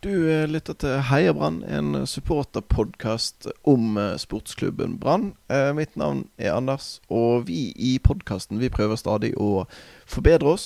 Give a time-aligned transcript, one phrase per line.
[0.00, 5.34] Du eh, lytter til Heia Brann, en supporterpodkast om eh, sportsklubben Brann.
[5.52, 9.66] Eh, mitt navn er Anders, og vi i podkasten prøver stadig å
[10.08, 10.64] forbedre oss.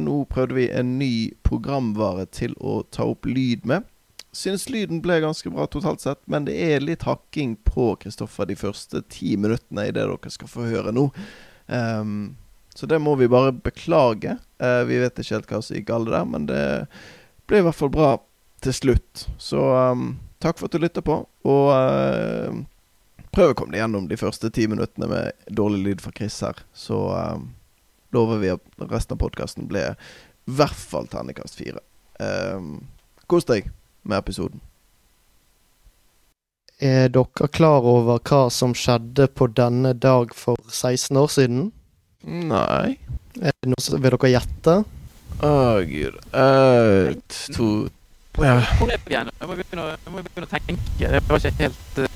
[0.00, 3.84] Nå prøvde vi en ny programvare til å ta opp lyd med.
[4.32, 8.56] Syns lyden ble ganske bra totalt sett, men det er litt hakking på Kristoffer de
[8.56, 11.10] første ti minuttene i det dere skal få høre nå.
[11.68, 12.38] Um,
[12.72, 14.38] så det må vi bare beklage.
[14.56, 16.62] Vi vet ikke helt hva som gikk galt der, men det
[17.44, 18.14] ble i hvert fall bra
[18.64, 19.26] til slutt.
[19.38, 22.62] Så um, takk for at du lytta på, og uh,
[23.34, 26.64] prøv å komme deg gjennom de første ti minuttene med dårlig lyd fra Chris her.
[26.76, 27.50] Så um,
[28.14, 31.82] lover vi at resten av podkasten ble i hvert fall terningkast fire.
[32.20, 32.84] Um,
[33.30, 33.70] Kos deg
[34.04, 34.60] med episoden.
[36.84, 41.68] Er dere klar over hva som skjedde på denne dag for 16 år siden?
[42.24, 42.98] Nei.
[43.40, 44.74] Er det noe som, vil dere gjette?
[45.44, 45.54] Å,
[45.88, 46.18] gud.
[46.34, 47.14] Uh,
[47.54, 47.68] to
[48.42, 48.54] ja.
[48.78, 49.30] Hvor er vi igjen?
[49.40, 50.76] Jeg må begynne, jeg må begynne å tenke.
[50.98, 52.08] Det var ikke helt Det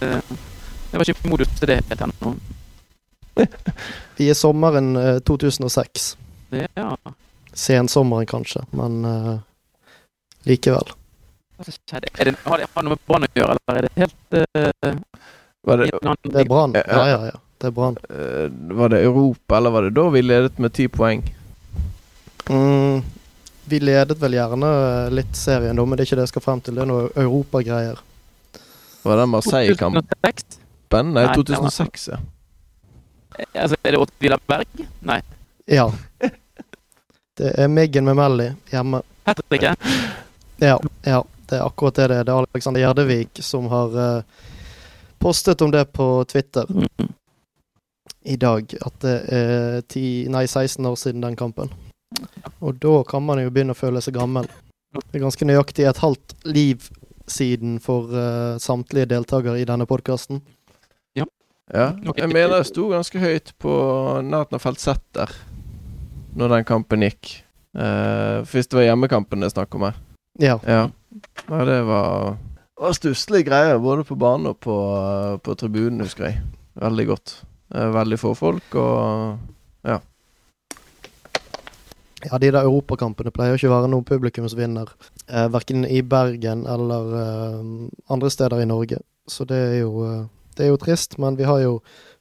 [0.89, 2.33] Jeg var ikke i modus til det helt ennå.
[4.19, 6.09] vi er sommeren uh, 2006.
[6.51, 6.89] Ja.
[7.53, 9.37] Sensommeren, kanskje, men uh,
[10.49, 10.95] likevel.
[11.59, 15.23] Er det, har det har noe med Brann å gjøre, eller er det helt uh,
[15.67, 15.91] var det,
[16.25, 16.75] det er Brann.
[16.79, 17.39] Ja, ja, ja.
[17.59, 17.97] Det er Brann.
[18.79, 21.25] var det Europa, eller var det da vi ledet med ti poeng?
[22.49, 23.03] Mm,
[23.69, 24.71] vi ledet vel gjerne
[25.15, 26.79] litt serien da, men det er ikke det jeg skal frem til.
[26.79, 28.01] Det er noe europagreier.
[29.05, 31.15] Var det Marseille-kampen?
[31.15, 32.19] Nei, 2006, ja.
[33.53, 34.87] Altså, er det Åtvila Berg?
[35.07, 35.21] Nei.
[35.69, 35.91] Ja.
[37.39, 39.03] Det er Miggen med Melly hjemme.
[39.25, 39.63] Patrick?
[39.63, 41.25] Ja, ja.
[41.49, 42.25] Det er akkurat det det er.
[42.25, 44.23] Det er Alexander Gjerdevik som har uh,
[45.19, 47.09] postet om det på Twitter mm.
[48.23, 48.75] i dag.
[48.85, 51.73] At det er 10, nei, 16 år siden den kampen.
[52.65, 54.49] Og da kan man jo begynne å føle seg gammel.
[54.95, 56.89] Det er ganske nøyaktig et halvt liv
[57.29, 60.41] siden for uh, samtlige deltakere i denne podkasten.
[61.19, 61.27] Ja.
[61.73, 61.91] ja.
[62.17, 63.75] Jeg mener jeg sto ganske høyt på
[64.25, 65.35] nærheten av Z der
[66.39, 67.35] når den kampen gikk.
[67.77, 70.01] Uh, hvis det var hjemmekampen det er snakk om her.
[70.41, 70.57] Ja.
[70.65, 70.87] ja.
[71.51, 72.39] Nei, det var,
[72.81, 76.43] var stusslige greier både på banen og på, uh, på tribunen, husker jeg.
[76.79, 77.39] Veldig godt.
[77.75, 79.39] veldig få folk og.
[82.27, 84.91] Ja, de der europakampene pleier ikke å være noen publikumsvinner.
[85.29, 87.61] Eh, verken i Bergen eller eh,
[88.11, 88.99] andre steder i Norge.
[89.31, 90.25] Så det er, jo, eh,
[90.59, 91.77] det er jo trist, men vi har jo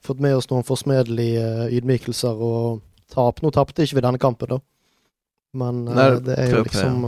[0.06, 3.41] fått med oss noen forsmedelige eh, ydmykelser og tap.
[3.41, 4.59] Nå tapte ikke vi denne kampen, da.
[5.58, 7.08] Men eh, Nei, det er jo liksom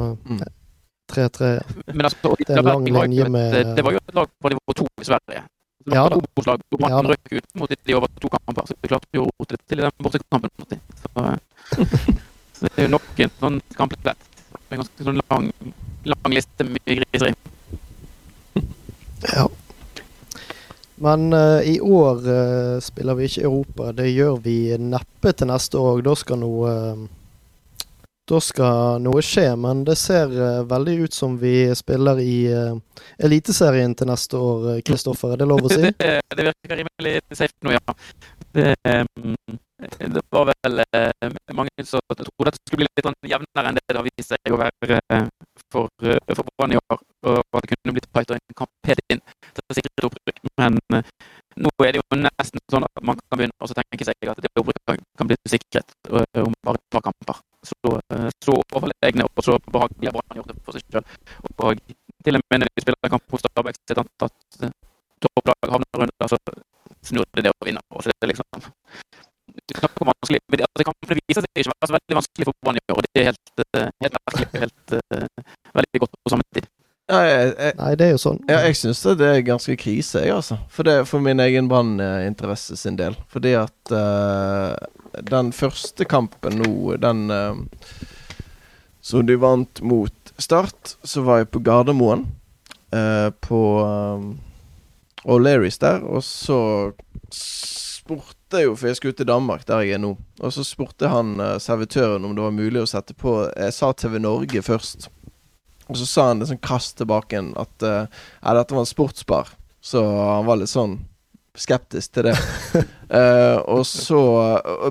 [1.13, 1.51] 3-3.
[1.51, 2.01] Eh, mm.
[2.01, 4.77] Altså, det er en lang linje med det, det var jo et lag på nivå
[4.81, 5.45] to i Sverige.
[5.89, 6.17] Ja da.
[6.43, 7.13] Slag, og ja, da.
[7.13, 9.81] røk ut mot de over to kamper, så vi klarte jo å rote det til
[9.81, 10.81] i den bortekampen.
[11.05, 12.17] Så,
[12.59, 14.25] Så det er jo nok en sånn skamplett.
[14.69, 15.45] En ganske sånn lang,
[16.11, 17.31] lang liste med mye griseri.
[19.31, 19.45] Ja.
[20.99, 23.93] Men uh, i år uh, spiller vi ikke Europa.
[23.95, 26.01] Det gjør vi neppe til neste år.
[26.03, 27.05] Da skal noe uh,
[28.29, 30.35] Da skal noe skje, men det ser
[30.69, 32.51] veldig ut som vi spiller i
[33.17, 35.33] Eliteserien til neste år, Kristoffer.
[35.33, 35.81] Er det lov å si?
[35.81, 37.95] det, det virker rimelig safe nå, ja.
[38.53, 39.35] Det, um,
[40.13, 43.77] det var vel eh, mange som trodde at det skulle bli litt sånn jevnere enn
[43.77, 45.27] det det har vist seg å være eh,
[45.71, 46.99] for, eh, for Brann i år.
[47.29, 49.21] Og at det kunne blitt tightere en kamp helt inn
[49.53, 50.41] til å sikre et opprykk.
[50.59, 51.13] Men eh,
[51.63, 54.51] nå er det jo nesten sånn at man kan begynne å tenke seg at det
[54.63, 57.43] opprykket kan bli sikret eh, om bare et par kamper.
[57.69, 61.07] Så, eh, så overlegne og så behagelig har Brann gjort det for seg sjøl.
[61.55, 61.85] Og
[62.25, 64.59] til og med når de spiller kamp hos Stabæk, at
[65.19, 66.37] topplaget havner under, så
[67.09, 67.83] snur det det å vinne.
[67.95, 68.47] Og så er det liksom
[70.09, 70.39] vanskelig.
[70.51, 73.07] det, altså, kampene viser seg ikke å være så veldig vanskelig for Brann i år.
[73.07, 76.69] Det er helt, uh, helt merkelig helt uh, veldig godt på samme tid.
[77.09, 78.39] Ja, jeg, jeg, Nei, det er jo sånn.
[78.51, 80.59] Ja, jeg syns det er ganske krise, jeg, altså.
[80.69, 83.17] For, det, for min egen Brann-interesse sin del.
[83.33, 84.75] Fordi at uh,
[85.25, 87.25] den første kampen nå, den
[89.01, 92.21] som de vant mot Start, så var jeg på Gardermoen.
[93.43, 93.57] på
[95.29, 96.59] O'Learys der, og så
[97.29, 100.15] spurte jo, for jeg skulle til Danmark, der jeg er nå.
[100.41, 103.91] Og så spurte han uh, servitøren om det var mulig å sette på Jeg sa
[103.93, 105.09] TV Norge først.
[105.89, 108.89] Og så sa han det sånn krast tilbake igjen at uh, ja, dette var en
[108.89, 109.53] sportsbar.
[109.81, 110.99] Så han var litt sånn
[111.59, 112.35] skeptisk til det.
[113.13, 114.21] uh, og så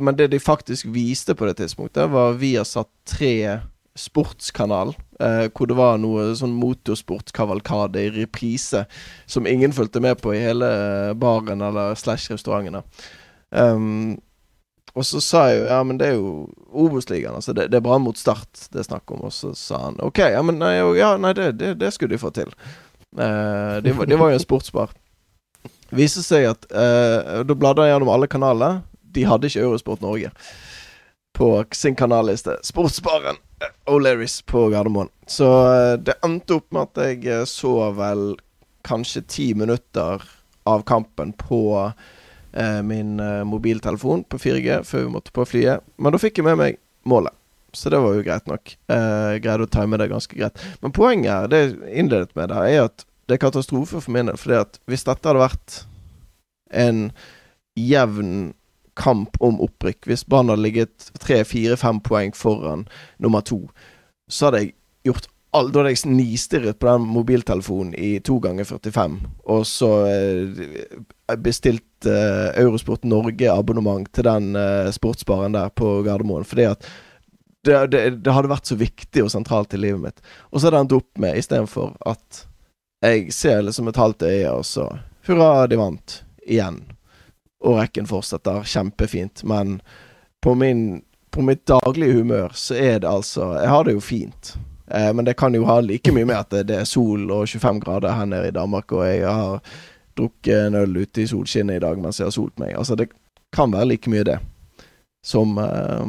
[0.03, 3.35] Men det de faktisk viste på det tidspunktet, var vi har satt tre
[3.99, 8.85] sportskanal, eh, hvor det var noe sånn motorsportkavalkade i reprise
[9.27, 10.71] som ingen fulgte med på i hele
[11.19, 12.83] baren eller slash restauranten.
[13.51, 14.19] Um,
[14.99, 16.31] og så sa jeg jo ja, men det er jo
[16.69, 17.55] Obos-ligaen, altså.
[17.57, 19.23] Det, det er Brann mot Start det er snakk om.
[19.29, 22.21] Og så sa han OK, ja, men nei, ja, nei det, det, det, skulle de
[22.21, 22.51] få til.
[23.17, 24.95] Eh, det, var, var jo en sportsbar.
[25.95, 28.83] Viste seg at eh, Da bladde jeg gjennom alle kanaler.
[29.01, 30.33] De hadde ikke Eurosport Norge
[31.39, 32.59] på sin kanalliste.
[32.67, 33.39] Sportsbaren
[33.87, 35.09] O'Lerris på Gardermoen.
[35.27, 38.33] Så uh, det endte opp med at jeg så vel
[38.89, 40.23] kanskje ti minutter
[40.69, 41.93] av kampen på
[42.53, 45.85] eh, min eh, mobiltelefon på 4G før vi måtte på flyet.
[45.97, 47.35] Men da fikk jeg med meg målet.
[47.77, 48.75] Så det var jo greit nok.
[48.93, 50.61] Eh, greide å time det ganske greit.
[50.85, 54.31] Men poenget her, det jeg innledet med der, er at det er katastrofe for min
[54.31, 54.41] del.
[54.41, 55.83] For hvis dette hadde vært
[56.73, 57.03] en
[57.79, 58.53] jevn
[58.99, 62.87] kamp om opprykk, hvis Brann hadde ligget tre, fire, fem poeng foran
[63.23, 63.65] nummer to,
[64.31, 64.75] så hadde jeg
[65.09, 69.19] gjort all, da hadde jeg nistirret på den mobiltelefonen i to ganger 45,
[69.49, 76.47] og så eh, bestilt uh, Eurosport Norge-abonnement til den uh, sportsbaren der på Gardermoen.
[76.49, 76.87] Fordi at
[77.67, 80.23] det, det, det, hadde vært så viktig og sentralt i livet mitt.
[80.53, 82.45] Og så hadde det endt opp med, istedenfor at
[83.05, 84.89] jeg ser liksom et halvt øye, og så
[85.29, 86.23] Hurra, de vant.
[86.49, 86.81] Igjen.
[87.65, 89.43] Og rekken fortsetter kjempefint.
[89.45, 89.81] Men
[90.45, 94.57] på, min, på mitt daglige humør så er det altså Jeg har det jo fint.
[94.91, 97.49] Eh, men det kan jo ha like mye med at det, det, er sol og
[97.49, 99.61] 25 grader her nede i Danmark, og jeg har
[100.19, 102.75] drukket en øl ute i solskinnet i dag mens jeg har solt meg.
[102.79, 103.11] Altså, det
[103.55, 104.39] kan være like mye det
[105.25, 106.07] som eh,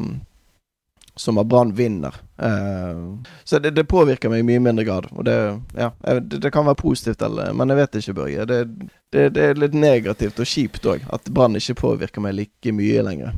[1.20, 2.16] som at Brann vinner.
[2.42, 5.10] Uh, så det, det, påvirker meg i mye mindre grad.
[5.12, 5.36] Og det,
[5.76, 8.46] ja, det, det kan være positivt, eller, men jeg vet ikke, Børge.
[8.48, 13.04] Det, det er litt negativt og kjipt òg, at Brann ikke påvirker meg like mye
[13.04, 13.36] lenger.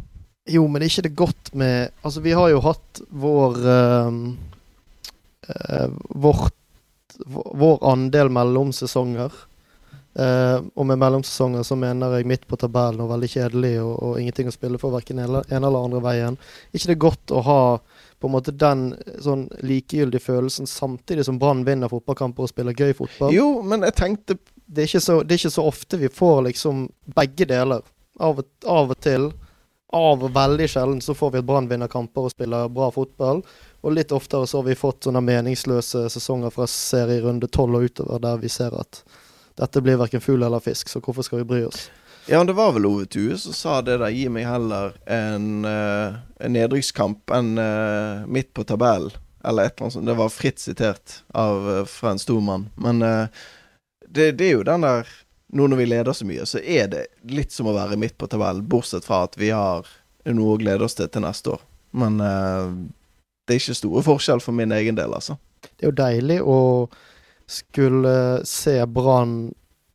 [0.49, 4.15] Jo, men er ikke det godt med Altså, vi har jo hatt vår uh,
[5.49, 5.89] uh,
[6.21, 6.57] vårt,
[7.25, 9.33] vår andel mellomsesonger.
[10.11, 14.17] Uh, og med mellomsesonger så mener jeg midt på tabellen og veldig kjedelig og, og
[14.19, 16.39] ingenting å spille for verken en eller andre veien.
[16.75, 17.61] ikke det godt å ha
[18.21, 18.89] på en måte den
[19.23, 23.31] sånn likegyldige følelsen samtidig som Brann vinner fotballkamper og spiller gøy fotball?
[23.33, 24.37] Jo, men jeg tenkte
[24.71, 26.85] Det er så, det er ikke så ofte vi får liksom
[27.15, 27.81] begge deler.
[28.19, 29.31] Av av og til.
[29.91, 33.41] Av og veldig sjelden så får vi at Brann vinner kamper og spiller bra fotball.
[33.81, 38.21] Og litt oftere så har vi fått sånne meningsløse sesonger fra serierunde tolv og utover,
[38.23, 39.01] der vi ser at
[39.59, 41.89] dette blir verken fugl eller fisk, så hvorfor skal vi bry oss?
[42.25, 44.13] Ja, men det var vel Ove Tue som sa det der.
[44.13, 49.13] Gi meg heller en, uh, en nedrykkskamp enn uh, midt på tabellen.
[49.43, 50.05] Eller et eller annet sånt.
[50.05, 52.69] Det var fritt sitert av, uh, fra en stor mann.
[52.75, 55.09] Men det, det, er jo den der
[55.51, 58.29] Nå når vi leder så mye, så er det litt som å være midt på
[58.31, 58.63] tabellen.
[58.71, 59.89] Bortsett fra at vi har
[60.31, 61.65] noe å glede oss til til neste år.
[61.91, 65.35] Men det er ikke store forskjell for min egen del, altså.
[65.59, 66.55] Det er jo deilig å
[67.51, 68.15] skulle
[68.47, 69.51] se Brann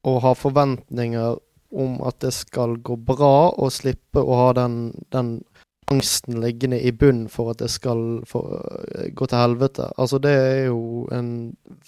[0.06, 1.36] og ha forventninger
[1.76, 5.40] om at det skal gå bra, og slippe å ha den, den
[5.90, 8.62] angsten liggende i bunnen for at det skal for,
[9.14, 9.88] gå til helvete.
[9.98, 11.30] Altså, det er jo en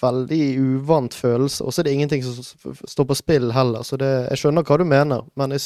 [0.02, 1.64] veldig uvant følelse.
[1.64, 4.78] Og så er det ingenting som står på spill heller, så det, jeg skjønner hva
[4.78, 5.64] du mener, men jeg,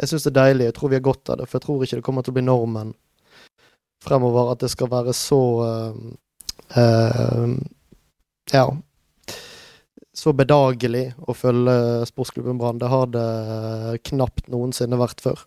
[0.00, 0.70] jeg syns det er deilig.
[0.70, 2.38] Jeg tror vi har godt av det, for jeg tror ikke det kommer til å
[2.38, 2.96] bli normen
[4.04, 5.96] fremover at det skal være så uh,
[6.78, 7.56] uh,
[8.54, 8.68] Ja.
[10.18, 12.80] Så bedagelig å følge sportsklubben Brann.
[12.80, 15.44] Det har det knapt noensinne vært før.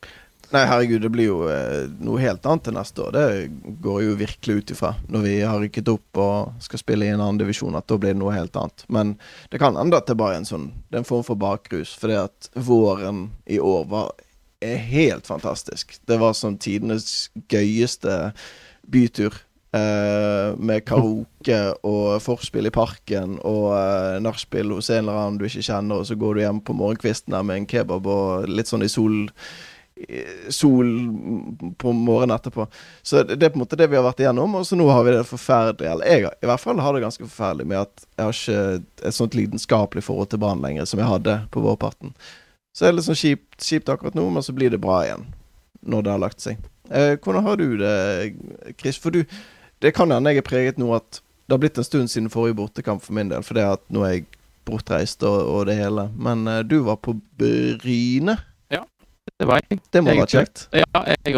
[0.52, 3.14] Nei, herregud, det blir jo eh, noe helt annet til neste år.
[3.16, 4.94] Det går jo virkelig ut ifra.
[5.12, 8.16] Når vi har rykket opp og skal spille i en annen divisjon, at da blir
[8.16, 8.84] det noe helt annet.
[8.92, 9.14] Men
[9.52, 11.94] det kan enda at det bare er en sånn Det er en form for bakrus.
[12.00, 14.12] Fordi at våren i år var
[14.62, 15.96] helt fantastisk.
[16.08, 18.34] Det var som tidenes gøyeste
[18.92, 19.40] bytur.
[19.72, 25.46] Uh, med karaoke og forspill i parken og uh, nachspiel hos en eller annen du
[25.48, 28.68] ikke kjenner, og så går du hjem på morgenkvisten der med en kebab og litt
[28.68, 29.30] sånn i sol
[30.50, 30.88] Sol
[31.78, 32.64] på morgenen etterpå.
[33.06, 35.04] Så det er på en måte det vi har vært igjennom, og så nå har
[35.06, 38.26] vi det forferdelig Eller jeg i hvert fall har det ganske forferdelig med at jeg
[38.26, 42.16] har ikke et sånt lidenskapelig forhold til Brann lenger som jeg hadde på vårparten.
[42.74, 45.28] Så det er litt sånn kjipt, kjipt, akkurat nå, men så blir det bra igjen
[45.86, 46.60] når det har lagt seg.
[46.90, 47.96] Eh, hvordan har du det,
[48.82, 49.00] Chris?
[49.00, 49.22] For du
[49.82, 51.22] Det kan hende jeg er preget nå at
[51.52, 54.06] det har blitt en stund siden forrige bortekamp for min del, for det at nå
[54.08, 54.28] er jeg
[54.66, 56.06] bortreist og, og det hele.
[56.16, 58.38] Men uh, du var på Bryne?
[58.72, 58.84] Ja,
[59.40, 59.82] det var jeg.
[59.94, 60.68] Det må være kjekt?
[60.72, 61.34] Ja, jeg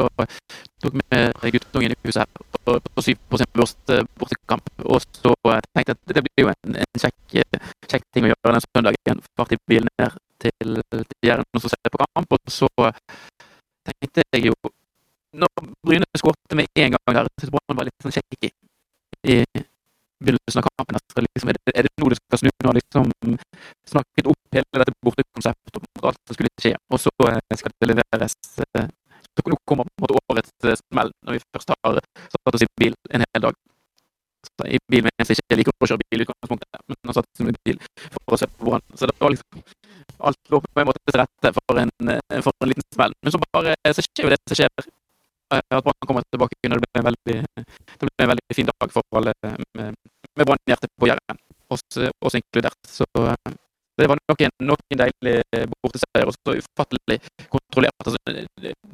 [0.84, 4.70] tok med guttungen i huset her på, på syv på sin første bortekamp.
[4.86, 7.18] Og så tenkte jeg at det blir jo en, en kjekk,
[7.88, 9.26] kjekk, ting å gjøre den søndagen.
[9.40, 12.38] Fart i bilen ned til, til Jæren og så se på kamp.
[12.38, 12.70] Og så
[13.88, 14.74] tenkte jeg jo
[15.34, 18.52] Når Bryne skåret med en gang der, så Brann var litt sånn shaky
[19.34, 19.38] i
[20.24, 21.00] begynnelsen av kampen.
[21.00, 22.52] Altså, liksom, er, det, er, det, nå det skal snu?
[22.54, 23.12] Nå har liksom
[23.90, 27.92] snakket opp hele dette bortekonseptet om alt som skulle skje, og så eh, skal det
[27.94, 28.38] leveres
[29.34, 32.02] Så nå kommer på en måte årets smell, når vi først har
[32.36, 33.58] satt oss i bil en hel dag.
[34.44, 37.30] Så I bil mens jeg ikke liker å kjøre bil i utgangspunktet, men har satt
[37.32, 38.86] oss i bil for å se på Brann.
[39.00, 39.64] Så det var liksom
[40.28, 42.12] alt lå på en måte til rette for en,
[42.46, 43.16] for en liten smell.
[43.24, 44.92] Men så bare så skjer jo det som skjer.
[45.54, 47.38] At Brann kommer tilbake, og det ble en veldig,
[48.00, 49.98] det ble en veldig fin dag for alle med,
[50.38, 51.42] med Brann-hjertet på Jæren,
[51.74, 52.80] oss, oss, inkludert.
[52.90, 53.06] Så
[53.98, 55.36] det var nok en, nok en deilig
[55.76, 57.20] borteseier, og så ufattelig
[57.54, 58.06] kontrollert.
[58.06, 58.18] Altså,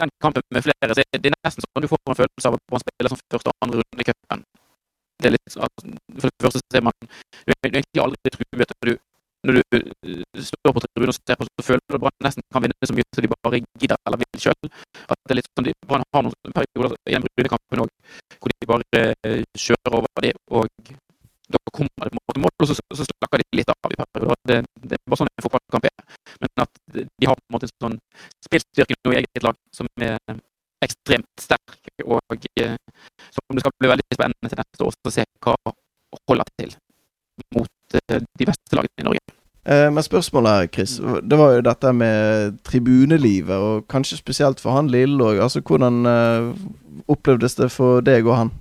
[0.04, 2.66] den kampen med flere, så det er nesten sånn du får en følelse av at
[2.68, 4.48] Brann spiller som første og andre runde i cupen.
[5.20, 8.76] Det er litt, altså, for det første ser man Du er egentlig aldri truet.
[8.88, 8.94] Du,
[9.50, 12.66] når du står på tribunen og ser på, så føler du at Brann nesten kan
[12.66, 14.72] vinne så mye så de bare gidder eller vil sjøl.
[15.10, 17.94] At det er litt sånn, Brann har noen perioder i den brytekampen òg
[18.40, 19.04] hvor de bare
[19.58, 20.92] kjører over dem, og
[21.50, 23.98] da kommer det på en måte mål, og så, så slakker de litt av i
[23.98, 24.38] perioder.
[24.46, 26.04] Det, det er bare sånn en fotballkamp er.
[26.44, 27.98] Men at de har på en måte en sånn
[28.46, 30.38] spillstyrke nå i eget lag som er
[30.86, 32.78] ekstremt sterk, og eh,
[33.34, 35.58] som det skal bli veldig spennende til neste år å se hva
[36.30, 36.78] holder til
[37.58, 39.39] mot eh, de beste lagene i Norge.
[39.70, 44.74] Eh, men spørsmålet her, Chris, det var jo dette med tribunelivet, og kanskje spesielt for
[44.74, 45.38] han Lillelåg.
[45.44, 46.50] Altså, hvordan eh,
[47.08, 48.52] opplevdes det for deg og han?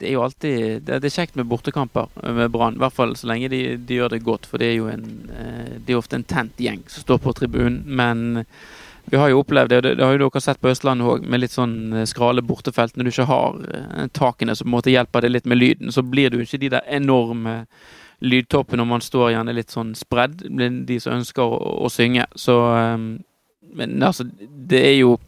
[0.00, 3.28] Det er jo alltid Det, er kjekt med bortekamper med Brann, i hvert fall så
[3.28, 4.46] lenge de, de, gjør det godt.
[4.48, 5.04] For det er jo en
[5.86, 8.44] Det er ofte en tent gjeng som står på tribunen, men
[9.10, 11.52] vi har jo opplevd det, det har jo dere sett på Østlandet òg, med litt
[11.52, 12.96] sånn skrale bortefelt.
[12.96, 13.56] Når du ikke har
[14.12, 16.70] takene som på en måte hjelper deg litt med lyden, så blir jo ikke de
[16.76, 17.64] der enorme
[18.20, 20.44] lydtoppen når man står gjerne litt sånn spredd,
[20.86, 22.26] de som ønsker å, å synge.
[22.38, 23.10] Så um,
[23.76, 25.18] Men altså, det er jo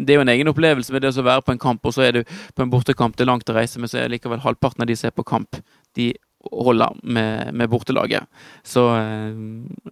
[0.00, 2.06] det er jo en egen opplevelse med det å være på en kamp, og så
[2.06, 2.20] er du
[2.56, 3.16] på en bortekamp.
[3.16, 5.26] Det er langt å reise, men så er likevel halvparten av de som er på
[5.28, 5.58] kamp,
[5.98, 8.24] de holder med, med bortelaget.
[8.64, 9.34] Så eh,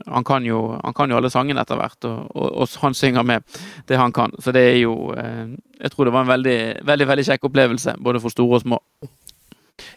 [0.06, 3.26] han, kan jo, han, kan jo, alle sangene etter hvert, og, og, og, han synger
[3.26, 4.32] med det han kan.
[4.40, 7.98] Så det er jo eh, Jeg tror det var en veldig, veldig, veldig kjekk opplevelse,
[8.02, 8.80] både for store og små.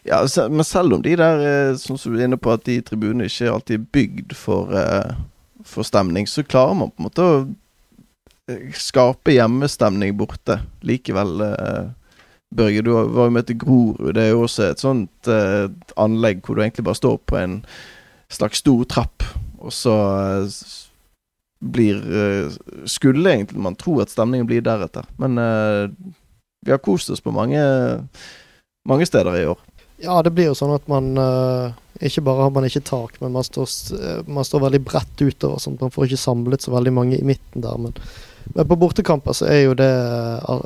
[0.02, 3.28] Ja, men selv om de der, eh, som du er inne på, at de tribunene
[3.30, 5.14] ikke alltid er bygd for, uh,
[5.66, 7.34] for stemning, så klarer man på en måte å
[8.50, 10.60] eh, skape hjemmestemning borte.
[10.86, 11.42] Likevel,
[12.52, 14.12] Børge, du var jo med til Grorud.
[14.14, 15.28] Det er jo også et sånt
[15.96, 17.54] anlegg hvor du egentlig bare står på en
[18.32, 19.24] slags stor trapp,
[19.62, 19.94] og så
[21.62, 22.02] blir
[22.90, 25.38] Skulle egentlig man tro at stemningen blir deretter, men
[26.60, 27.62] vi har kost oss på mange,
[28.88, 29.58] mange steder i år.
[30.02, 31.70] Ja, det blir jo sånn at man uh,
[32.02, 35.62] Ikke bare har man ikke tak, men man står, uh, man står veldig bredt utover.
[35.62, 37.78] sånn Man får ikke samlet så veldig mange i midten der.
[37.78, 37.94] Men,
[38.56, 39.92] men på bortekamper så er jo det
[40.42, 40.58] uh,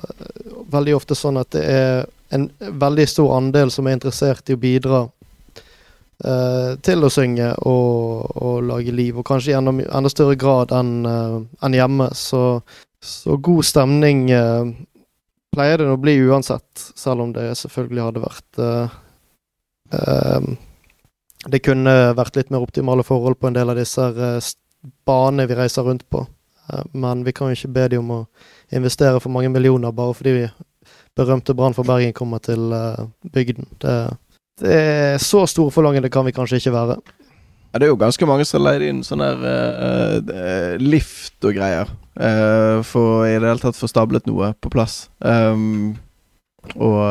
[0.73, 2.49] veldig ofte sånn at det er en
[2.81, 5.07] veldig stor andel som er interessert i å bidra
[6.17, 9.19] til å synge og, og, lage liv.
[9.21, 12.07] Og kanskje i enda, enda større grad enn en hjemme.
[12.17, 12.41] Så,
[13.05, 14.23] så, god stemning
[15.53, 18.63] pleier det å bli uansett, selv om det selvfølgelig hadde vært
[21.47, 24.53] det kunne vært litt mer optimale forhold på en del av disse eh,
[25.07, 26.25] banene vi reiser rundt på.
[26.71, 28.23] Eh, men vi kan jo ikke be de om å
[28.75, 30.47] investere for mange millioner bare fordi vi
[31.17, 33.69] berømte Brann for Bergen kommer til eh, bygden.
[33.83, 33.95] Det,
[34.63, 36.99] det er så store forlangende kan vi kanskje ikke være.
[37.73, 41.59] Ja, det er jo ganske mange som har leid inn sånn der uh, lift og
[41.59, 41.91] greier.
[42.17, 45.11] Uh, for i det hele tatt få stablet noe på plass.
[45.21, 45.99] Um,
[46.73, 47.03] og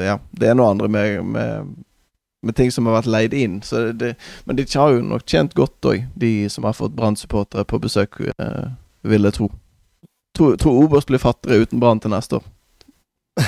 [0.00, 1.74] ja, det er noe andre med, med
[2.44, 3.58] med ting som har vært leid inn.
[3.98, 7.80] Det, men de har jo nok tjent godt òg, de som har fått Brann-supportere på
[7.82, 8.64] besøk, eh,
[9.02, 9.50] vil jeg tro.
[10.36, 12.48] Tror, tror Obos blir fattigere uten Brann til neste år.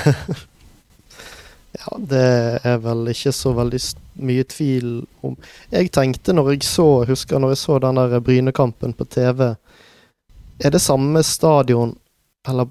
[1.79, 2.27] ja, det
[2.65, 3.81] er vel ikke så veldig
[4.27, 4.89] mye tvil
[5.27, 5.37] om
[5.71, 10.75] Jeg tenkte når jeg så, husker når jeg så den der Brynekampen på TV Er
[10.75, 11.95] det samme stadion
[12.49, 12.71] eller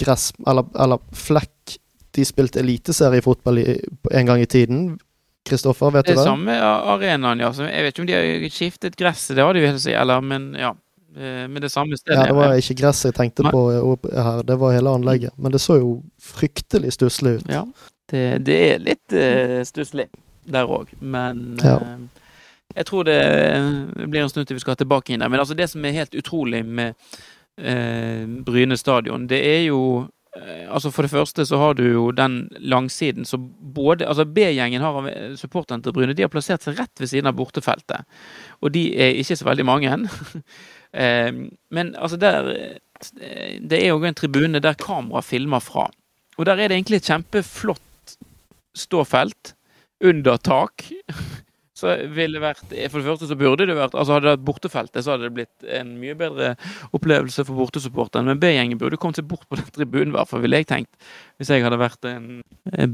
[0.00, 1.78] gress eller, eller flekk
[2.16, 4.98] de spilte eliteseriefotball en gang i tiden?
[5.46, 6.16] Kristoffer, vet du det?
[6.18, 7.52] Det er samme arenaen, ja.
[7.70, 10.50] Jeg vet ikke om de har skiftet gresset, det har de vel si, eller, men
[10.58, 10.74] ja.
[11.16, 12.18] Eh, med det samme stedet.
[12.18, 13.60] Ja, det var ikke gresset jeg tenkte på
[14.12, 15.32] her, det var hele anlegget.
[15.40, 17.46] Men det så jo fryktelig stusslig ut.
[17.48, 17.62] Ja,
[18.12, 20.10] det, det er litt uh, stusslig
[20.44, 21.78] der òg, men ja.
[21.80, 22.26] uh,
[22.76, 23.16] jeg tror det
[23.96, 25.32] blir en stund til vi skal tilbake inn der.
[25.32, 26.92] Men altså det som er helt utrolig med
[27.64, 29.80] uh, Bryne stadion, det er jo
[30.68, 35.10] altså For det første så har du jo den langsiden så både Altså B-gjengen har
[35.36, 36.14] supporterne til Bryne.
[36.16, 38.06] De har plassert seg rett ved siden av bortefeltet.
[38.60, 39.98] Og de er ikke så veldig mange.
[40.96, 41.32] Eh,
[41.74, 45.90] men altså der eh, Det er jo en tribune der kamera filmer fra.
[46.38, 48.14] Og der er det egentlig et kjempeflott
[48.72, 49.52] ståfelt
[50.00, 50.86] under tak.
[51.76, 54.46] så ville det vært For det første så burde det vært altså Hadde det vært
[54.48, 56.54] bortefeltet, så hadde det blitt en mye bedre
[56.96, 58.32] opplevelse for bortesupporterne.
[58.32, 60.96] Men B-gjengen burde kommet seg bort på den tribunen, i hvert fall, ville jeg tenkt.
[61.36, 62.30] Hvis jeg hadde vært en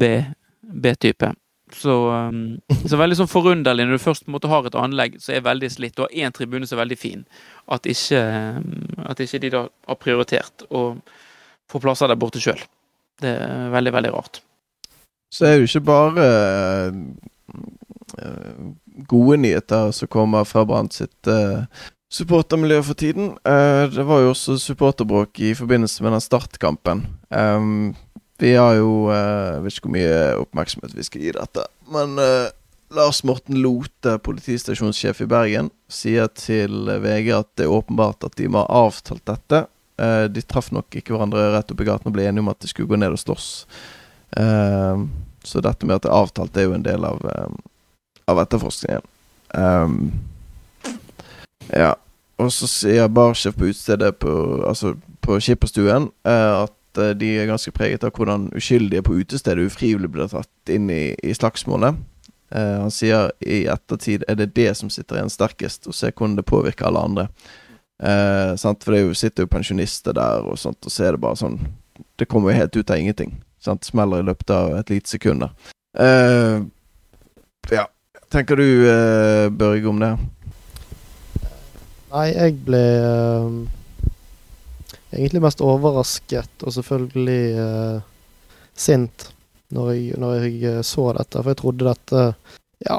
[0.03, 1.31] B-type.
[1.73, 2.61] Så, um,
[2.91, 5.99] så veldig sånn forunderlig når du først måtte ha et anlegg som er veldig slitt,
[5.99, 7.25] og har én tribune som er veldig fin,
[7.73, 8.21] at ikke,
[8.59, 10.89] um, at ikke de da har prioritert å
[11.73, 12.61] få plasser der borte sjøl.
[13.23, 14.43] Det er veldig, veldig rart.
[15.33, 16.27] Så er det jo ikke bare
[19.09, 21.65] gode nyheter som kommer fra Brann sitt uh,
[22.13, 23.35] supportermiljø for tiden.
[23.49, 27.07] Uh, det var jo også supporterbråk i forbindelse med den startkampen.
[27.31, 27.95] Um,
[28.43, 31.63] vi har jo Jeg vet ikke hvor mye oppmerksomhet vi skal gi dette,
[31.95, 32.17] men
[32.91, 38.49] Lars Morten Lote, politistasjonssjef i Bergen, sier til VG at det er åpenbart at de
[38.51, 39.63] må ha avtalt dette.
[40.35, 42.73] de traff nok ikke hverandre rett opp i gaten og ble enige om at de
[42.73, 43.49] skulle gå ned og slåss.
[44.35, 45.07] Uh,
[45.45, 47.23] så dette med at det er avtalt, det er jo en del av,
[48.31, 49.03] av etterforskningen.
[49.55, 50.13] Um,
[51.73, 51.95] ja.
[52.41, 54.33] Og så sier barsjef på utestedet på,
[54.67, 59.69] altså på Skipperstuen uh, at uh, de er ganske preget av hvordan uskyldige på utestedet
[59.69, 62.01] ufrivillig blir tatt inn i, i slagsmålet.
[62.53, 66.39] Uh, han sier i ettertid er det det som sitter igjen sterkest, og se hvordan
[66.41, 67.29] det påvirker alle andre.
[68.03, 71.61] For det jo, sitter jo pensjonister der, og sånt, og så er det bare sånn
[72.19, 73.37] Det kommer jo helt ut av ingenting.
[73.63, 73.87] Sant?
[73.87, 75.45] Smeller i løpet av et lite sekund.
[75.95, 76.67] Uh,
[77.71, 77.87] ja.
[78.33, 80.13] Tenker du, uh, Børge, om det?
[82.13, 83.59] Nei, jeg ble uh,
[85.13, 87.99] egentlig mest overrasket og selvfølgelig uh,
[88.73, 89.29] sint
[89.73, 91.43] når jeg, når jeg, så dette.
[91.43, 92.25] For jeg trodde dette
[92.89, 92.99] Ja,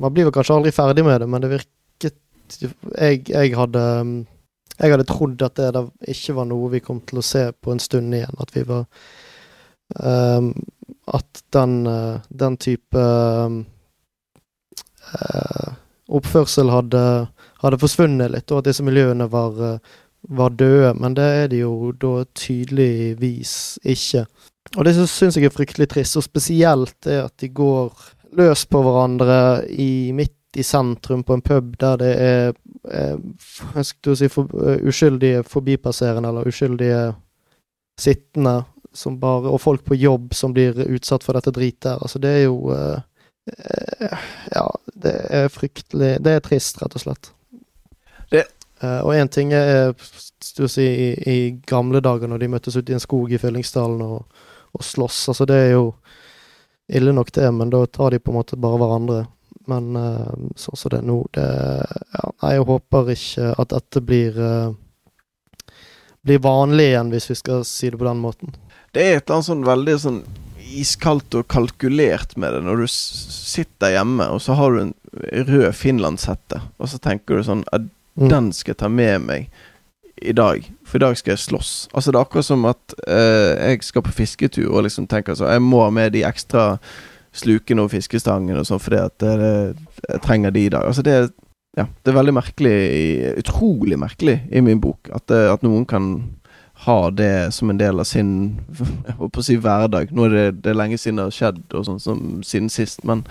[0.00, 2.16] man blir vel kanskje aldri ferdig med det, men det virket
[2.96, 3.82] Jeg, jeg hadde
[4.80, 7.82] jeg hadde trodd at det ikke var noe vi kom til å se på en
[7.84, 8.40] stund igjen.
[8.40, 8.86] At vi var
[9.98, 10.52] Um,
[11.10, 11.80] at den,
[12.30, 13.50] den type uh,
[16.10, 17.02] oppførsel hadde,
[17.62, 19.58] hadde, forsvunnet litt, og at disse miljøene var,
[20.28, 20.94] var, døde.
[20.98, 23.54] Men det er de jo da tydeligvis
[23.86, 24.24] ikke.
[24.76, 27.94] Og det syns jeg er fryktelig trist, og spesielt det at de går
[28.38, 29.40] løs på hverandre
[29.70, 32.52] i midt i sentrum på en pub der det er
[32.90, 34.50] eh, si, for,
[34.82, 37.12] uskyldige forbipasserende eller uskyldige
[38.00, 41.92] sittende som bare Og folk på jobb som blir utsatt for dette dritet.
[42.02, 42.98] Altså, det er jo uh,
[44.50, 44.66] Ja,
[45.00, 47.30] det er fryktelig Det er trist, rett og slett.
[48.30, 48.44] Det.
[48.80, 49.90] Uh, og én ting er
[50.56, 54.00] du si, i, i, gamle dager, når de møttes ute i en skog i Fyllingsdalen
[54.04, 55.26] og, og slåss.
[55.32, 55.90] Altså, det er jo
[56.88, 59.18] ille nok, det, men da tar de på en måte bare hverandre.
[59.68, 59.92] Men
[60.58, 64.38] sånn som det er nå, det Ja, jeg håper ikke at dette blir
[66.22, 68.54] blir vanlig igjen, hvis vi skal si det på den måten.
[68.92, 70.22] Det er et eller annet sånn veldig sånn
[70.80, 74.94] iskaldt og kalkulert med det når du sitter hjemme, og så har du en
[75.48, 78.28] rød finlandshette, og så tenker du sånn at mm.
[78.30, 79.50] den skal jeg ta med meg
[80.20, 81.72] i dag, for i dag skal jeg slåss.
[81.94, 85.48] Altså Det er akkurat som at eh, jeg skal på fisketur og liksom tenker sånn
[85.54, 86.74] Jeg må ha med de ekstra
[87.32, 89.52] slukene og fiskestangene og sånn fordi at det,
[90.10, 90.84] jeg trenger de i dag.
[90.84, 91.30] Altså det er
[91.78, 92.76] ja, det er veldig merkelig,
[93.38, 96.08] utrolig merkelig i min bok, at, at noen kan
[96.80, 98.32] ha det som en del av sin
[98.72, 100.12] jeg håper å si hverdag.
[100.16, 103.04] Nå er det, det er lenge siden det har skjedd, og sånn som siden sist,
[103.04, 103.24] men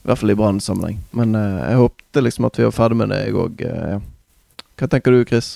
[0.00, 1.00] i hvert fall i Brann-sammenheng.
[1.16, 3.64] Men uh, jeg håpte liksom at vi var ferdig med det, jeg òg.
[3.64, 4.64] Uh.
[4.80, 5.54] Hva tenker du, Chris?